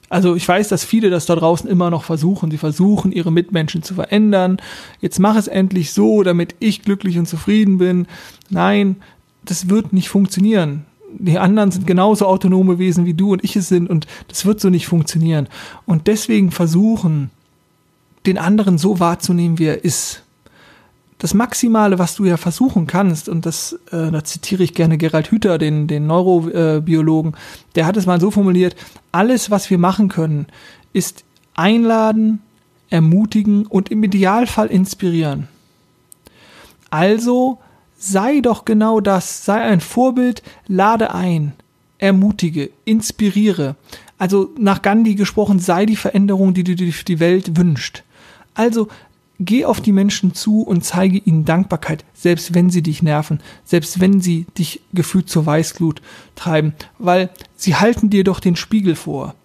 Also 0.09 0.35
ich 0.35 0.47
weiß, 0.47 0.67
dass 0.67 0.83
viele 0.83 1.09
das 1.09 1.25
da 1.25 1.35
draußen 1.35 1.67
immer 1.67 1.89
noch 1.89 2.03
versuchen. 2.03 2.51
Sie 2.51 2.59
versuchen, 2.59 3.11
ihre 3.11 3.31
Mitmenschen 3.31 3.81
zu 3.81 3.95
verändern. 3.95 4.57
Jetzt 5.01 5.17
mach 5.17 5.35
es 5.35 5.47
endlich 5.47 5.91
so, 5.91 6.21
damit 6.21 6.55
ich 6.59 6.83
glücklich 6.83 7.17
und 7.17 7.27
zufrieden 7.27 7.79
bin. 7.79 8.05
Nein, 8.49 8.97
das 9.43 9.69
wird 9.69 9.91
nicht 9.91 10.09
funktionieren. 10.09 10.85
Die 11.17 11.39
anderen 11.39 11.71
sind 11.71 11.87
genauso 11.87 12.27
autonome 12.27 12.77
Wesen 12.77 13.05
wie 13.05 13.15
du 13.15 13.33
und 13.33 13.43
ich 13.43 13.55
es 13.55 13.69
sind 13.69 13.89
und 13.89 14.05
das 14.27 14.45
wird 14.45 14.59
so 14.59 14.69
nicht 14.69 14.85
funktionieren. 14.85 15.47
Und 15.85 16.05
deswegen 16.05 16.51
versuchen, 16.51 17.31
den 18.27 18.37
anderen 18.37 18.77
so 18.77 18.99
wahrzunehmen, 18.99 19.57
wie 19.57 19.65
er 19.65 19.83
ist. 19.83 20.23
Das 21.23 21.33
Maximale, 21.33 21.99
was 21.99 22.15
du 22.15 22.25
ja 22.25 22.35
versuchen 22.35 22.85
kannst, 22.85 23.29
und 23.29 23.45
das, 23.45 23.79
äh, 23.93 24.11
da 24.11 24.25
zitiere 24.25 24.61
ich 24.61 24.73
gerne 24.73 24.97
Gerald 24.97 25.31
Hüther, 25.31 25.57
den, 25.57 25.87
den 25.87 26.05
Neurobiologen, 26.05 27.33
der 27.75 27.85
hat 27.85 27.95
es 27.95 28.05
mal 28.05 28.19
so 28.19 28.29
formuliert, 28.29 28.75
alles, 29.13 29.49
was 29.49 29.69
wir 29.69 29.77
machen 29.77 30.09
können, 30.09 30.47
ist 30.91 31.23
einladen, 31.53 32.41
ermutigen 32.89 33.65
und 33.65 33.89
im 33.89 34.03
Idealfall 34.03 34.67
inspirieren. 34.67 35.47
Also 36.89 37.59
sei 37.97 38.41
doch 38.41 38.65
genau 38.65 38.99
das, 38.99 39.45
sei 39.45 39.61
ein 39.61 39.79
Vorbild, 39.79 40.43
lade 40.67 41.15
ein, 41.15 41.53
ermutige, 41.99 42.69
inspiriere. 42.83 43.77
Also 44.17 44.49
nach 44.57 44.81
Gandhi 44.81 45.15
gesprochen, 45.15 45.59
sei 45.59 45.85
die 45.85 45.95
Veränderung, 45.95 46.53
die 46.53 46.65
du 46.65 46.75
dir 46.75 46.91
für 46.91 47.05
die 47.05 47.21
Welt 47.21 47.55
wünscht. 47.55 48.03
Also 48.55 48.89
geh 49.45 49.65
auf 49.65 49.81
die 49.81 49.91
Menschen 49.91 50.33
zu 50.33 50.61
und 50.61 50.83
zeige 50.83 51.17
ihnen 51.17 51.45
Dankbarkeit, 51.45 52.05
selbst 52.13 52.53
wenn 52.53 52.69
sie 52.69 52.81
dich 52.81 53.01
nerven, 53.03 53.39
selbst 53.63 53.99
wenn 53.99 54.21
sie 54.21 54.45
dich 54.57 54.81
gefühlt 54.93 55.29
zur 55.29 55.45
Weißglut 55.45 56.01
treiben, 56.35 56.73
weil 56.99 57.29
sie 57.55 57.75
halten 57.75 58.09
dir 58.09 58.23
doch 58.23 58.39
den 58.39 58.55
Spiegel 58.55 58.95
vor. 58.95 59.35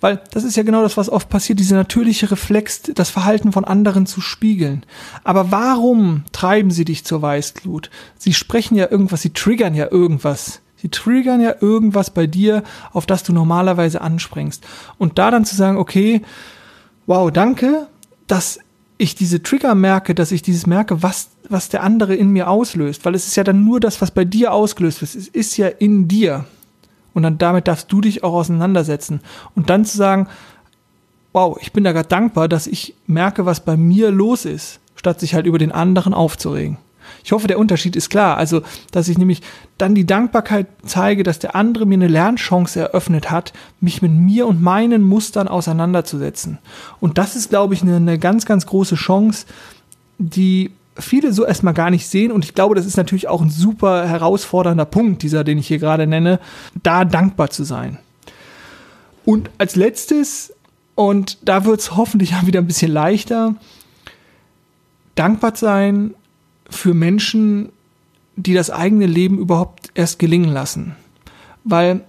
Weil 0.00 0.20
das 0.32 0.42
ist 0.42 0.56
ja 0.56 0.64
genau 0.64 0.82
das, 0.82 0.96
was 0.96 1.08
oft 1.08 1.28
passiert, 1.28 1.60
diese 1.60 1.76
natürliche 1.76 2.28
Reflex, 2.30 2.82
das 2.82 3.08
Verhalten 3.08 3.52
von 3.52 3.64
anderen 3.64 4.04
zu 4.04 4.20
spiegeln. 4.20 4.84
Aber 5.22 5.52
warum 5.52 6.24
treiben 6.32 6.72
sie 6.72 6.84
dich 6.84 7.04
zur 7.04 7.22
Weißglut? 7.22 7.88
Sie 8.18 8.34
sprechen 8.34 8.74
ja 8.74 8.90
irgendwas, 8.90 9.22
sie 9.22 9.30
triggern 9.30 9.76
ja 9.76 9.92
irgendwas. 9.92 10.60
Sie 10.76 10.88
triggern 10.88 11.40
ja 11.40 11.54
irgendwas 11.60 12.10
bei 12.10 12.26
dir, 12.26 12.64
auf 12.92 13.06
das 13.06 13.22
du 13.22 13.32
normalerweise 13.32 14.00
anspringst. 14.00 14.66
Und 14.98 15.18
da 15.18 15.30
dann 15.30 15.44
zu 15.44 15.54
sagen, 15.54 15.78
okay, 15.78 16.22
wow, 17.06 17.30
danke, 17.30 17.86
dass 18.26 18.58
ich 19.02 19.14
diese 19.16 19.42
Trigger 19.42 19.74
merke, 19.74 20.14
dass 20.14 20.32
ich 20.32 20.42
dieses 20.42 20.66
merke, 20.66 21.02
was, 21.02 21.30
was 21.48 21.68
der 21.68 21.82
andere 21.82 22.14
in 22.14 22.28
mir 22.28 22.48
auslöst. 22.48 23.04
Weil 23.04 23.14
es 23.14 23.26
ist 23.26 23.36
ja 23.36 23.44
dann 23.44 23.64
nur 23.64 23.80
das, 23.80 24.00
was 24.00 24.12
bei 24.12 24.24
dir 24.24 24.52
ausgelöst 24.52 25.00
wird. 25.00 25.14
Es 25.14 25.28
ist 25.28 25.56
ja 25.56 25.66
in 25.66 26.06
dir. 26.06 26.44
Und 27.12 27.24
dann 27.24 27.36
damit 27.36 27.68
darfst 27.68 27.90
du 27.90 28.00
dich 28.00 28.22
auch 28.22 28.32
auseinandersetzen. 28.32 29.20
Und 29.54 29.70
dann 29.70 29.84
zu 29.84 29.96
sagen, 29.96 30.28
wow, 31.32 31.58
ich 31.60 31.72
bin 31.72 31.84
da 31.84 31.92
gerade 31.92 32.08
dankbar, 32.08 32.48
dass 32.48 32.66
ich 32.66 32.94
merke, 33.06 33.44
was 33.44 33.64
bei 33.64 33.76
mir 33.76 34.10
los 34.10 34.44
ist, 34.44 34.78
statt 34.94 35.18
sich 35.18 35.34
halt 35.34 35.46
über 35.46 35.58
den 35.58 35.72
anderen 35.72 36.14
aufzuregen. 36.14 36.78
Ich 37.24 37.32
hoffe, 37.32 37.48
der 37.48 37.58
Unterschied 37.58 37.96
ist 37.96 38.10
klar. 38.10 38.36
Also, 38.36 38.62
dass 38.90 39.08
ich 39.08 39.18
nämlich 39.18 39.42
dann 39.78 39.94
die 39.94 40.06
Dankbarkeit 40.06 40.66
zeige, 40.84 41.22
dass 41.22 41.38
der 41.38 41.56
andere 41.56 41.86
mir 41.86 41.94
eine 41.94 42.08
Lernchance 42.08 42.78
eröffnet 42.78 43.30
hat, 43.30 43.52
mich 43.80 44.02
mit 44.02 44.12
mir 44.12 44.46
und 44.46 44.62
meinen 44.62 45.02
Mustern 45.02 45.48
auseinanderzusetzen. 45.48 46.58
Und 47.00 47.18
das 47.18 47.36
ist, 47.36 47.50
glaube 47.50 47.74
ich, 47.74 47.82
eine, 47.82 47.96
eine 47.96 48.18
ganz, 48.18 48.46
ganz 48.46 48.66
große 48.66 48.96
Chance, 48.96 49.46
die 50.18 50.72
viele 50.98 51.32
so 51.32 51.44
erstmal 51.44 51.74
gar 51.74 51.90
nicht 51.90 52.06
sehen. 52.06 52.32
Und 52.32 52.44
ich 52.44 52.54
glaube, 52.54 52.74
das 52.74 52.86
ist 52.86 52.96
natürlich 52.96 53.28
auch 53.28 53.40
ein 53.40 53.50
super 53.50 54.06
herausfordernder 54.06 54.84
Punkt, 54.84 55.22
dieser, 55.22 55.44
den 55.44 55.58
ich 55.58 55.68
hier 55.68 55.78
gerade 55.78 56.06
nenne, 56.06 56.38
da 56.82 57.04
dankbar 57.04 57.50
zu 57.50 57.64
sein. 57.64 57.98
Und 59.24 59.50
als 59.58 59.76
letztes, 59.76 60.52
und 60.94 61.48
da 61.48 61.64
wird 61.64 61.80
es 61.80 61.96
hoffentlich 61.96 62.34
auch 62.36 62.46
wieder 62.46 62.60
ein 62.60 62.66
bisschen 62.66 62.92
leichter, 62.92 63.54
dankbar 65.14 65.54
sein 65.56 66.14
für 66.72 66.94
Menschen, 66.94 67.70
die 68.36 68.54
das 68.54 68.70
eigene 68.70 69.06
Leben 69.06 69.38
überhaupt 69.38 69.90
erst 69.94 70.18
gelingen 70.18 70.50
lassen. 70.50 70.96
Weil 71.64 72.02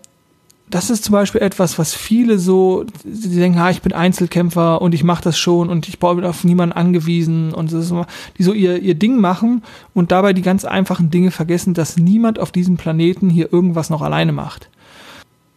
das 0.70 0.90
ist 0.90 1.04
zum 1.04 1.14
Beispiel 1.14 1.42
etwas, 1.42 1.78
was 1.78 1.94
viele 1.94 2.40
so, 2.40 2.86
sie 3.04 3.40
denken, 3.40 3.60
ah, 3.60 3.70
ich 3.70 3.84
bin 3.84 3.94
Einzelkämpfer 3.94 4.82
und 4.82 4.96
ich 4.96 5.04
mache 5.04 5.24
das 5.24 5.38
schon 5.38 5.70
und 5.70 5.88
ich 5.88 6.00
bin 6.00 6.26
auf 6.26 6.44
niemanden 6.44 6.76
angewiesen 6.76 7.54
und 7.54 7.70
so, 7.70 8.06
die 8.38 8.44
so 8.44 8.54
ihr, 8.54 8.82
ihr 8.82 8.96
Ding 8.96 9.20
machen 9.20 9.62
und 9.94 10.12
dabei 10.12 10.34
die 10.34 10.42
ganz 10.42 10.66
einfachen 10.66 11.12
Dinge 11.12 11.30
vergessen, 11.30 11.76
dass 11.76 11.98
niemand 11.98 12.40
auf 12.40 12.52
diesem 12.52 12.78
Planeten 12.78 13.30
hier 13.30 13.54
irgendwas 13.54 13.92
noch 13.92 14.02
alleine 14.02 14.32
macht. 14.32 14.70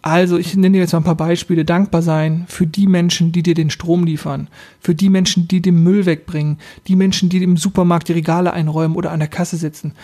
Also, 0.07 0.39
ich 0.39 0.55
nenne 0.55 0.75
dir 0.75 0.83
jetzt 0.83 0.93
mal 0.93 1.01
ein 1.01 1.05
paar 1.05 1.17
Beispiele. 1.17 1.65
Dankbar 1.65 2.01
sein 2.01 2.45
für 2.47 2.65
die 2.65 2.87
Menschen, 2.87 3.33
die 3.33 3.43
dir 3.43 3.55
den 3.55 3.71
Strom 3.71 4.05
liefern, 4.05 4.47
für 4.79 4.95
die 4.95 5.09
Menschen, 5.09 5.49
die 5.49 5.61
den 5.61 5.83
Müll 5.83 6.07
wegbringen, 6.07 6.59
die 6.87 6.95
Menschen, 6.95 7.29
die 7.29 7.43
im 7.43 7.57
Supermarkt 7.57 8.07
die 8.07 8.13
Regale 8.13 8.53
einräumen 8.53 8.97
oder 8.97 9.11
an 9.11 9.19
der 9.19 9.29
Kasse 9.29 9.57
sitzen 9.57 9.95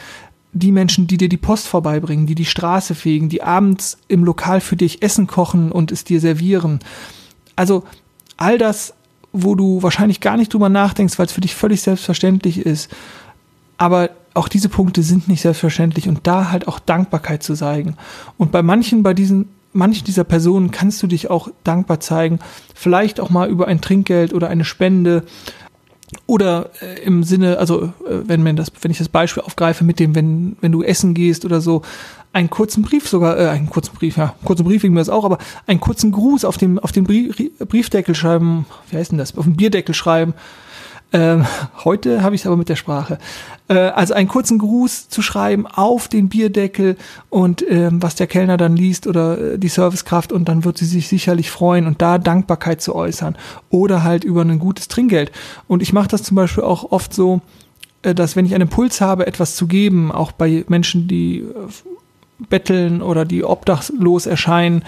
die 0.55 0.73
Menschen, 0.73 1.07
die 1.07 1.17
dir 1.17 1.31
die 1.31 1.39
Post 1.39 1.67
vorbeibringen, 1.67 2.27
die 2.27 2.35
die 2.35 2.45
Straße 2.45 2.95
fegen, 2.95 3.31
die 3.31 3.43
abends 3.43 3.97
im 4.09 4.23
Lokal 4.23 4.61
für 4.61 4.77
dich 4.77 5.01
Essen 5.03 5.27
kochen 5.27 5.73
und 5.73 5.91
es 5.91 6.05
dir 6.05 6.21
servieren. 6.21 6.81
Also 7.57 7.85
all 8.37 8.59
das, 8.59 8.93
wo 9.33 9.55
du 9.55 9.83
wahrscheinlich 9.83 10.21
gar 10.21 10.37
nicht 10.37 10.53
drüber 10.53 10.69
nachdenkst, 10.69 11.19
weil 11.19 11.25
es 11.25 11.33
für 11.33 11.41
dich 11.41 11.55
völlig 11.55 11.81
selbstverständlich 11.81 12.59
ist. 12.59 12.91
Aber 13.79 14.11
auch 14.35 14.49
diese 14.49 14.69
Punkte 14.69 15.03
sind 15.03 15.27
nicht 15.27 15.41
selbstverständlich 15.41 16.07
und 16.07 16.27
da 16.27 16.51
halt 16.51 16.69
auch 16.69 16.81
Dankbarkeit 16.81 17.43
zu 17.43 17.55
zeigen. 17.55 17.97
Und 18.37 18.53
bei 18.53 18.63
manchen, 18.63 19.03
bei 19.03 19.15
diesen, 19.15 19.49
manchen 19.73 20.05
dieser 20.05 20.25
Personen 20.25 20.71
kannst 20.71 21.03
du 21.03 21.07
dich 21.07 21.31
auch 21.31 21.49
dankbar 21.65 22.01
zeigen. 22.01 22.39
Vielleicht 22.75 23.21
auch 23.21 23.31
mal 23.31 23.49
über 23.49 23.69
ein 23.69 23.81
Trinkgeld 23.81 24.35
oder 24.35 24.49
eine 24.49 24.65
Spende 24.65 25.25
oder 26.27 26.71
äh, 26.81 27.03
im 27.03 27.25
Sinne, 27.25 27.59
also 27.59 27.85
äh, 27.85 27.91
wenn 28.27 28.43
man 28.43 28.57
das, 28.57 28.71
wenn 28.81 28.91
ich 28.91 28.99
das 28.99 29.09
Beispiel 29.09 29.43
aufgreife 29.43 29.85
mit 29.85 29.99
dem, 29.99 30.15
wenn, 30.15 30.57
wenn 30.61 30.73
du 30.73 30.83
essen 30.83 31.15
gehst 31.15 31.45
oder 31.45 31.61
so, 31.61 31.83
einen 32.33 32.51
kurzen 32.51 32.83
Brief 32.83 33.09
sogar, 33.09 33.39
äh, 33.39 33.49
einen 33.49 33.71
kurzen 33.71 33.95
Brief, 33.95 34.17
ja, 34.17 34.35
kurzen 34.45 34.65
Brief 34.65 34.83
wegen 34.83 34.95
mir 34.95 35.01
das 35.01 35.09
auch, 35.09 35.25
aber 35.25 35.39
einen 35.67 35.81
kurzen 35.81 36.13
Gruß 36.13 36.45
auf 36.45 36.59
dem, 36.59 36.79
auf 36.79 36.93
den 36.93 37.05
Brief, 37.05 37.37
Briefdeckel 37.59 38.15
schreiben, 38.15 38.67
wie 38.91 38.97
heißt 38.97 39.13
denn 39.13 39.19
das, 39.19 39.37
auf 39.37 39.45
den 39.45 39.57
Bierdeckel 39.57 39.95
schreiben, 39.95 40.35
ähm, 41.13 41.45
heute 41.85 42.23
habe 42.23 42.35
ich 42.35 42.43
es 42.43 42.47
aber 42.47 42.57
mit 42.57 42.69
der 42.69 42.77
Sprache. 42.77 43.19
Äh, 43.69 43.75
also 43.75 44.15
einen 44.15 44.29
kurzen 44.29 44.59
Gruß 44.59 45.09
zu 45.09 45.23
schreiben 45.23 45.67
auf 45.67 46.09
den 46.09 46.29
Bierdeckel 46.29 46.97
und 47.31 47.65
ähm, 47.69 48.03
was 48.03 48.15
der 48.15 48.27
Kellner 48.27 48.57
dann 48.57 48.77
liest 48.77 49.07
oder 49.07 49.55
äh, 49.55 49.59
die 49.59 49.69
Servicekraft 49.69 50.33
und 50.33 50.49
dann 50.49 50.65
wird 50.65 50.79
sie 50.79 50.87
sich 50.87 51.09
sicherlich 51.09 51.51
freuen 51.51 51.87
und 51.87 52.03
da 52.03 52.19
Dankbarkeit 52.19 52.81
zu 52.81 52.95
äußern 52.95 53.37
oder 53.71 54.03
halt 54.03 54.25
über 54.25 54.43
ein 54.43 54.59
gutes 54.59 54.89
Trinkgeld. 54.89 55.33
Und 55.69 55.83
ich 55.83 55.93
mache 55.93 56.09
das 56.09 56.23
zum 56.23 56.35
Beispiel 56.35 56.65
auch 56.65 56.93
oft 56.93 57.13
so, 57.13 57.41
äh, 58.03 58.15
dass 58.15 58.37
wenn 58.37 58.47
ich 58.47 58.55
einen 58.55 58.63
Impuls 58.63 59.01
habe, 59.01 59.27
etwas 59.27 59.57
zu 59.57 59.67
geben, 59.67 60.13
auch 60.13 60.33
bei 60.33 60.65
Menschen, 60.69 61.09
die 61.09 61.39
äh, 61.39 61.45
betteln 62.49 63.03
oder 63.03 63.25
die 63.25 63.45
obdachlos 63.45 64.27
erscheinen, 64.27 64.85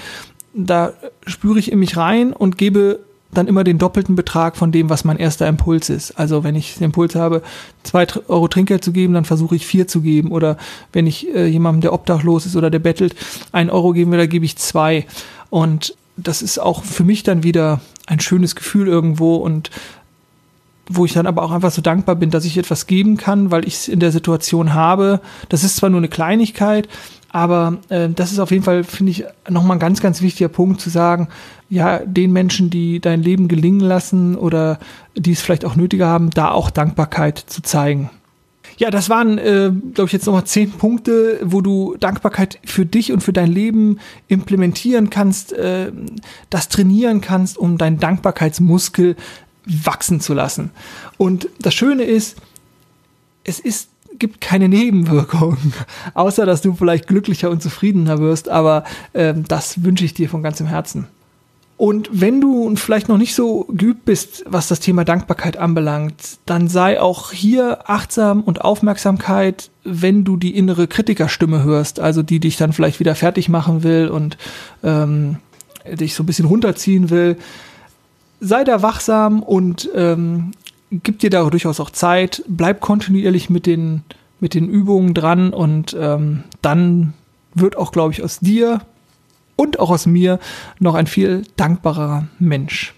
da 0.55 0.93
spüre 1.27 1.59
ich 1.59 1.71
in 1.71 1.79
mich 1.79 1.97
rein 1.97 2.33
und 2.33 2.59
gebe 2.59 3.01
dann 3.35 3.49
immer 3.49 3.65
den 3.65 3.79
doppelten 3.79 4.17
Betrag 4.17 4.57
von 4.57 4.73
dem, 4.73 4.89
was 4.91 5.05
mein 5.05 5.19
erster 5.19 5.47
Impuls 5.47 5.91
ist. 5.91 6.13
Also 6.19 6.45
wenn 6.45 6.55
ich 6.55 6.75
den 6.75 6.85
Impuls 6.85 7.15
habe, 7.15 7.43
zwei 7.83 8.07
Euro 8.29 8.49
Trinkgeld 8.49 8.85
zu 8.85 8.93
geben, 8.93 9.15
dann 9.15 9.25
versuche 9.25 9.57
ich 9.57 9.67
vier 9.67 9.87
zu 9.89 10.01
geben. 10.01 10.31
Oder 10.31 10.57
wenn 10.93 11.07
ich 11.07 11.35
äh, 11.35 11.47
jemandem, 11.47 11.83
der 11.83 11.93
obdachlos 11.93 12.47
ist 12.47 12.57
oder 12.57 12.71
der 12.71 12.79
bettelt, 12.79 13.15
ein 13.53 13.71
Euro 13.71 13.93
geben 13.93 14.11
will, 14.11 14.19
da 14.19 14.27
gebe 14.27 14.45
ich 14.45 14.57
zwei. 14.57 15.07
Und 15.51 15.95
das 16.17 16.43
ist 16.43 16.59
auch 16.59 16.85
für 16.85 17.05
mich 17.05 17.23
dann 17.23 17.43
wieder 17.43 17.81
ein 18.07 18.21
schönes 18.21 18.55
Gefühl 18.55 18.89
irgendwo 18.89 19.37
und 19.37 19.71
wo 20.87 21.05
ich 21.05 21.15
dann 21.15 21.27
aber 21.27 21.43
auch 21.43 21.51
einfach 21.51 21.71
so 21.71 21.81
dankbar 21.81 22.17
bin, 22.17 22.31
dass 22.31 22.45
ich 22.45 22.59
etwas 22.59 22.87
geben 22.87 23.17
kann, 23.17 23.51
weil 23.51 23.67
ich 23.67 23.75
es 23.75 23.89
in 23.89 24.01
der 24.01 24.13
Situation 24.13 24.75
habe. 24.75 25.21
Das 25.49 25.65
ist 25.65 25.77
zwar 25.77 25.91
nur 25.91 25.99
eine 25.99 26.09
Kleinigkeit, 26.09 26.89
aber 27.35 27.79
äh, 27.89 28.11
das 28.11 28.31
ist 28.31 28.39
auf 28.39 28.53
jeden 28.53 28.63
Fall, 28.63 28.85
finde 28.85 29.11
ich, 29.11 29.25
nochmal 29.51 29.77
ein 29.77 29.81
ganz, 29.81 30.01
ganz 30.01 30.23
wichtiger 30.23 30.49
Punkt 30.49 30.81
zu 30.81 30.89
sagen, 30.89 31.27
ja, 31.69 31.99
den 31.99 32.33
Menschen, 32.33 32.71
die 32.71 33.01
dein 33.01 33.25
Leben 33.25 33.49
gelingen 33.49 33.81
lassen 33.81 34.37
oder 34.37 34.79
die 35.17 35.33
es 35.33 35.43
vielleicht 35.43 35.65
auch 35.65 35.75
nötiger 35.75 36.07
haben, 36.07 36.31
da 36.31 36.53
auch 36.53 36.71
Dankbarkeit 36.71 37.39
zu 37.39 37.61
zeigen. 37.61 38.09
Ja, 38.77 38.93
das 38.93 39.11
waren, 39.11 39.39
äh, 39.39 39.73
glaube 39.95 40.07
ich, 40.07 40.13
jetzt 40.13 40.27
nochmal 40.27 40.45
zehn 40.45 40.71
Punkte, 40.71 41.41
wo 41.43 41.61
du 41.61 41.97
Dankbarkeit 41.99 42.61
für 42.65 42.87
dich 42.87 43.11
und 43.11 43.21
für 43.21 43.33
dein 43.33 43.51
Leben 43.51 43.99
implementieren 44.29 45.11
kannst, 45.11 45.53
äh, 45.55 45.91
das 46.51 46.69
trainieren 46.69 47.21
kannst, 47.21 47.59
um 47.59 47.79
deinen 47.79 47.99
Dankbarkeitsmuskel 47.99 49.17
wachsen 49.67 50.21
zu 50.21 50.35
lassen. 50.35 50.71
Und 51.17 51.49
das 51.59 51.75
Schöne 51.75 52.05
ist, 52.05 52.37
es 53.43 53.59
ist 53.59 53.89
gibt 54.19 54.41
keine 54.41 54.69
Nebenwirkungen, 54.69 55.73
außer 56.15 56.47
dass 56.47 56.63
du 56.63 56.75
vielleicht 56.75 57.07
glücklicher 57.07 57.51
und 57.51 57.63
zufriedener 57.63 58.19
wirst, 58.19 58.49
aber 58.49 58.85
äh, 59.13 59.35
das 59.35 59.83
wünsche 59.85 60.05
ich 60.05 60.15
dir 60.15 60.29
von 60.29 60.43
ganzem 60.43 60.67
Herzen. 60.67 61.07
Und 61.77 62.09
wenn 62.13 62.41
du 62.41 62.77
vielleicht 62.77 63.09
noch 63.09 63.19
nicht 63.19 63.35
so 63.35 63.67
geübt 63.69 64.05
bist, 64.05 64.45
was 64.47 64.69
das 64.69 64.79
Thema 64.79 65.05
Dankbarkeit 65.05 65.57
anbelangt, 65.57 66.39
dann 66.47 66.69
sei 66.69 67.01
auch 67.01 67.33
hier 67.33 67.91
achtsam 67.91 68.43
und 68.43 68.61
Aufmerksamkeit, 68.61 69.71
wenn 69.83 70.25
du 70.25 70.37
die 70.37 70.57
innere 70.57 70.87
Kritikerstimme 70.87 71.65
hörst, 71.65 71.99
also 71.99 72.23
die 72.23 72.39
dich 72.39 72.57
dann 72.57 72.73
vielleicht 72.73 73.01
wieder 73.01 73.17
fertig 73.17 73.49
machen 73.49 73.83
will 73.83 74.09
und 74.09 74.39
ähm, 74.85 75.39
dich 75.91 76.15
so 76.15 76.23
ein 76.23 76.27
bisschen 76.27 76.47
runterziehen 76.47 77.11
will. 77.11 77.37
Sei 78.41 78.63
da 78.63 78.83
wachsam 78.83 79.43
und 79.43 79.91
ähm, 79.97 80.53
gib 81.03 81.19
dir 81.19 81.31
da 81.31 81.49
durchaus 81.49 81.81
auch 81.81 81.91
Zeit, 81.91 82.43
bleib 82.47 82.81
kontinuierlich 82.81 83.51
mit 83.51 83.67
den, 83.67 84.03
mit 84.41 84.55
den 84.55 84.69
Übungen 84.69 85.15
dran 85.15 85.53
und 85.53 85.97
ähm, 85.99 86.45
dann 86.63 87.15
wird 87.55 87.77
auch, 87.77 87.93
glaube 87.93 88.13
ich, 88.13 88.23
aus 88.23 88.41
dir 88.41 88.81
und 89.57 89.79
auch 89.79 89.91
aus 89.91 90.07
mir 90.07 90.39
noch 90.79 90.95
ein 90.95 91.07
viel 91.07 91.43
dankbarer 91.57 92.27
Mensch. 92.39 92.95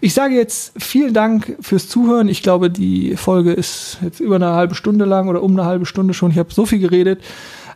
Ich 0.00 0.14
sage 0.14 0.34
jetzt 0.34 0.72
vielen 0.78 1.14
Dank 1.14 1.56
fürs 1.60 1.88
Zuhören. 1.88 2.28
Ich 2.28 2.42
glaube, 2.42 2.70
die 2.70 3.16
Folge 3.16 3.52
ist 3.52 3.98
jetzt 4.02 4.20
über 4.20 4.36
eine 4.36 4.52
halbe 4.52 4.74
Stunde 4.74 5.04
lang 5.04 5.28
oder 5.28 5.42
um 5.42 5.52
eine 5.52 5.64
halbe 5.64 5.86
Stunde 5.86 6.14
schon. 6.14 6.30
Ich 6.30 6.38
habe 6.38 6.52
so 6.52 6.66
viel 6.66 6.78
geredet. 6.78 7.22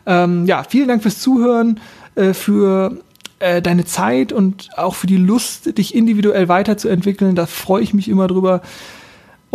Ähm, 0.05 0.45
ja, 0.45 0.63
vielen 0.63 0.87
Dank 0.87 1.01
fürs 1.01 1.19
Zuhören, 1.19 1.79
äh, 2.15 2.33
für 2.33 2.97
äh, 3.39 3.61
deine 3.61 3.85
Zeit 3.85 4.31
und 4.31 4.69
auch 4.77 4.95
für 4.95 5.07
die 5.07 5.17
Lust, 5.17 5.77
dich 5.77 5.95
individuell 5.95 6.47
weiterzuentwickeln. 6.47 7.35
Da 7.35 7.45
freue 7.45 7.83
ich 7.83 7.93
mich 7.93 8.07
immer 8.07 8.27
drüber. 8.27 8.61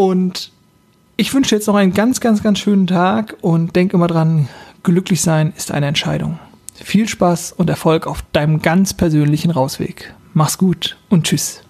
Und 0.01 0.51
ich 1.19 1.35
wünsche 1.35 1.55
jetzt 1.55 1.67
noch 1.67 1.75
einen 1.75 1.93
ganz, 1.93 2.21
ganz, 2.21 2.43
ganz 2.43 2.59
schönen 2.59 2.87
Tag 2.87 3.37
und 3.43 3.77
denke 3.77 3.99
immer 3.99 4.07
dran, 4.07 4.49
glücklich 4.83 5.21
sein 5.21 5.53
ist 5.59 5.73
eine 5.73 5.89
Entscheidung. 5.89 6.39
Viel 6.73 7.07
Spaß 7.07 7.53
und 7.53 7.69
Erfolg 7.69 8.07
auf 8.07 8.23
deinem 8.33 8.63
ganz 8.63 8.95
persönlichen 8.95 9.51
Rausweg. 9.51 10.15
Mach's 10.33 10.57
gut 10.57 10.97
und 11.11 11.25
tschüss. 11.25 11.61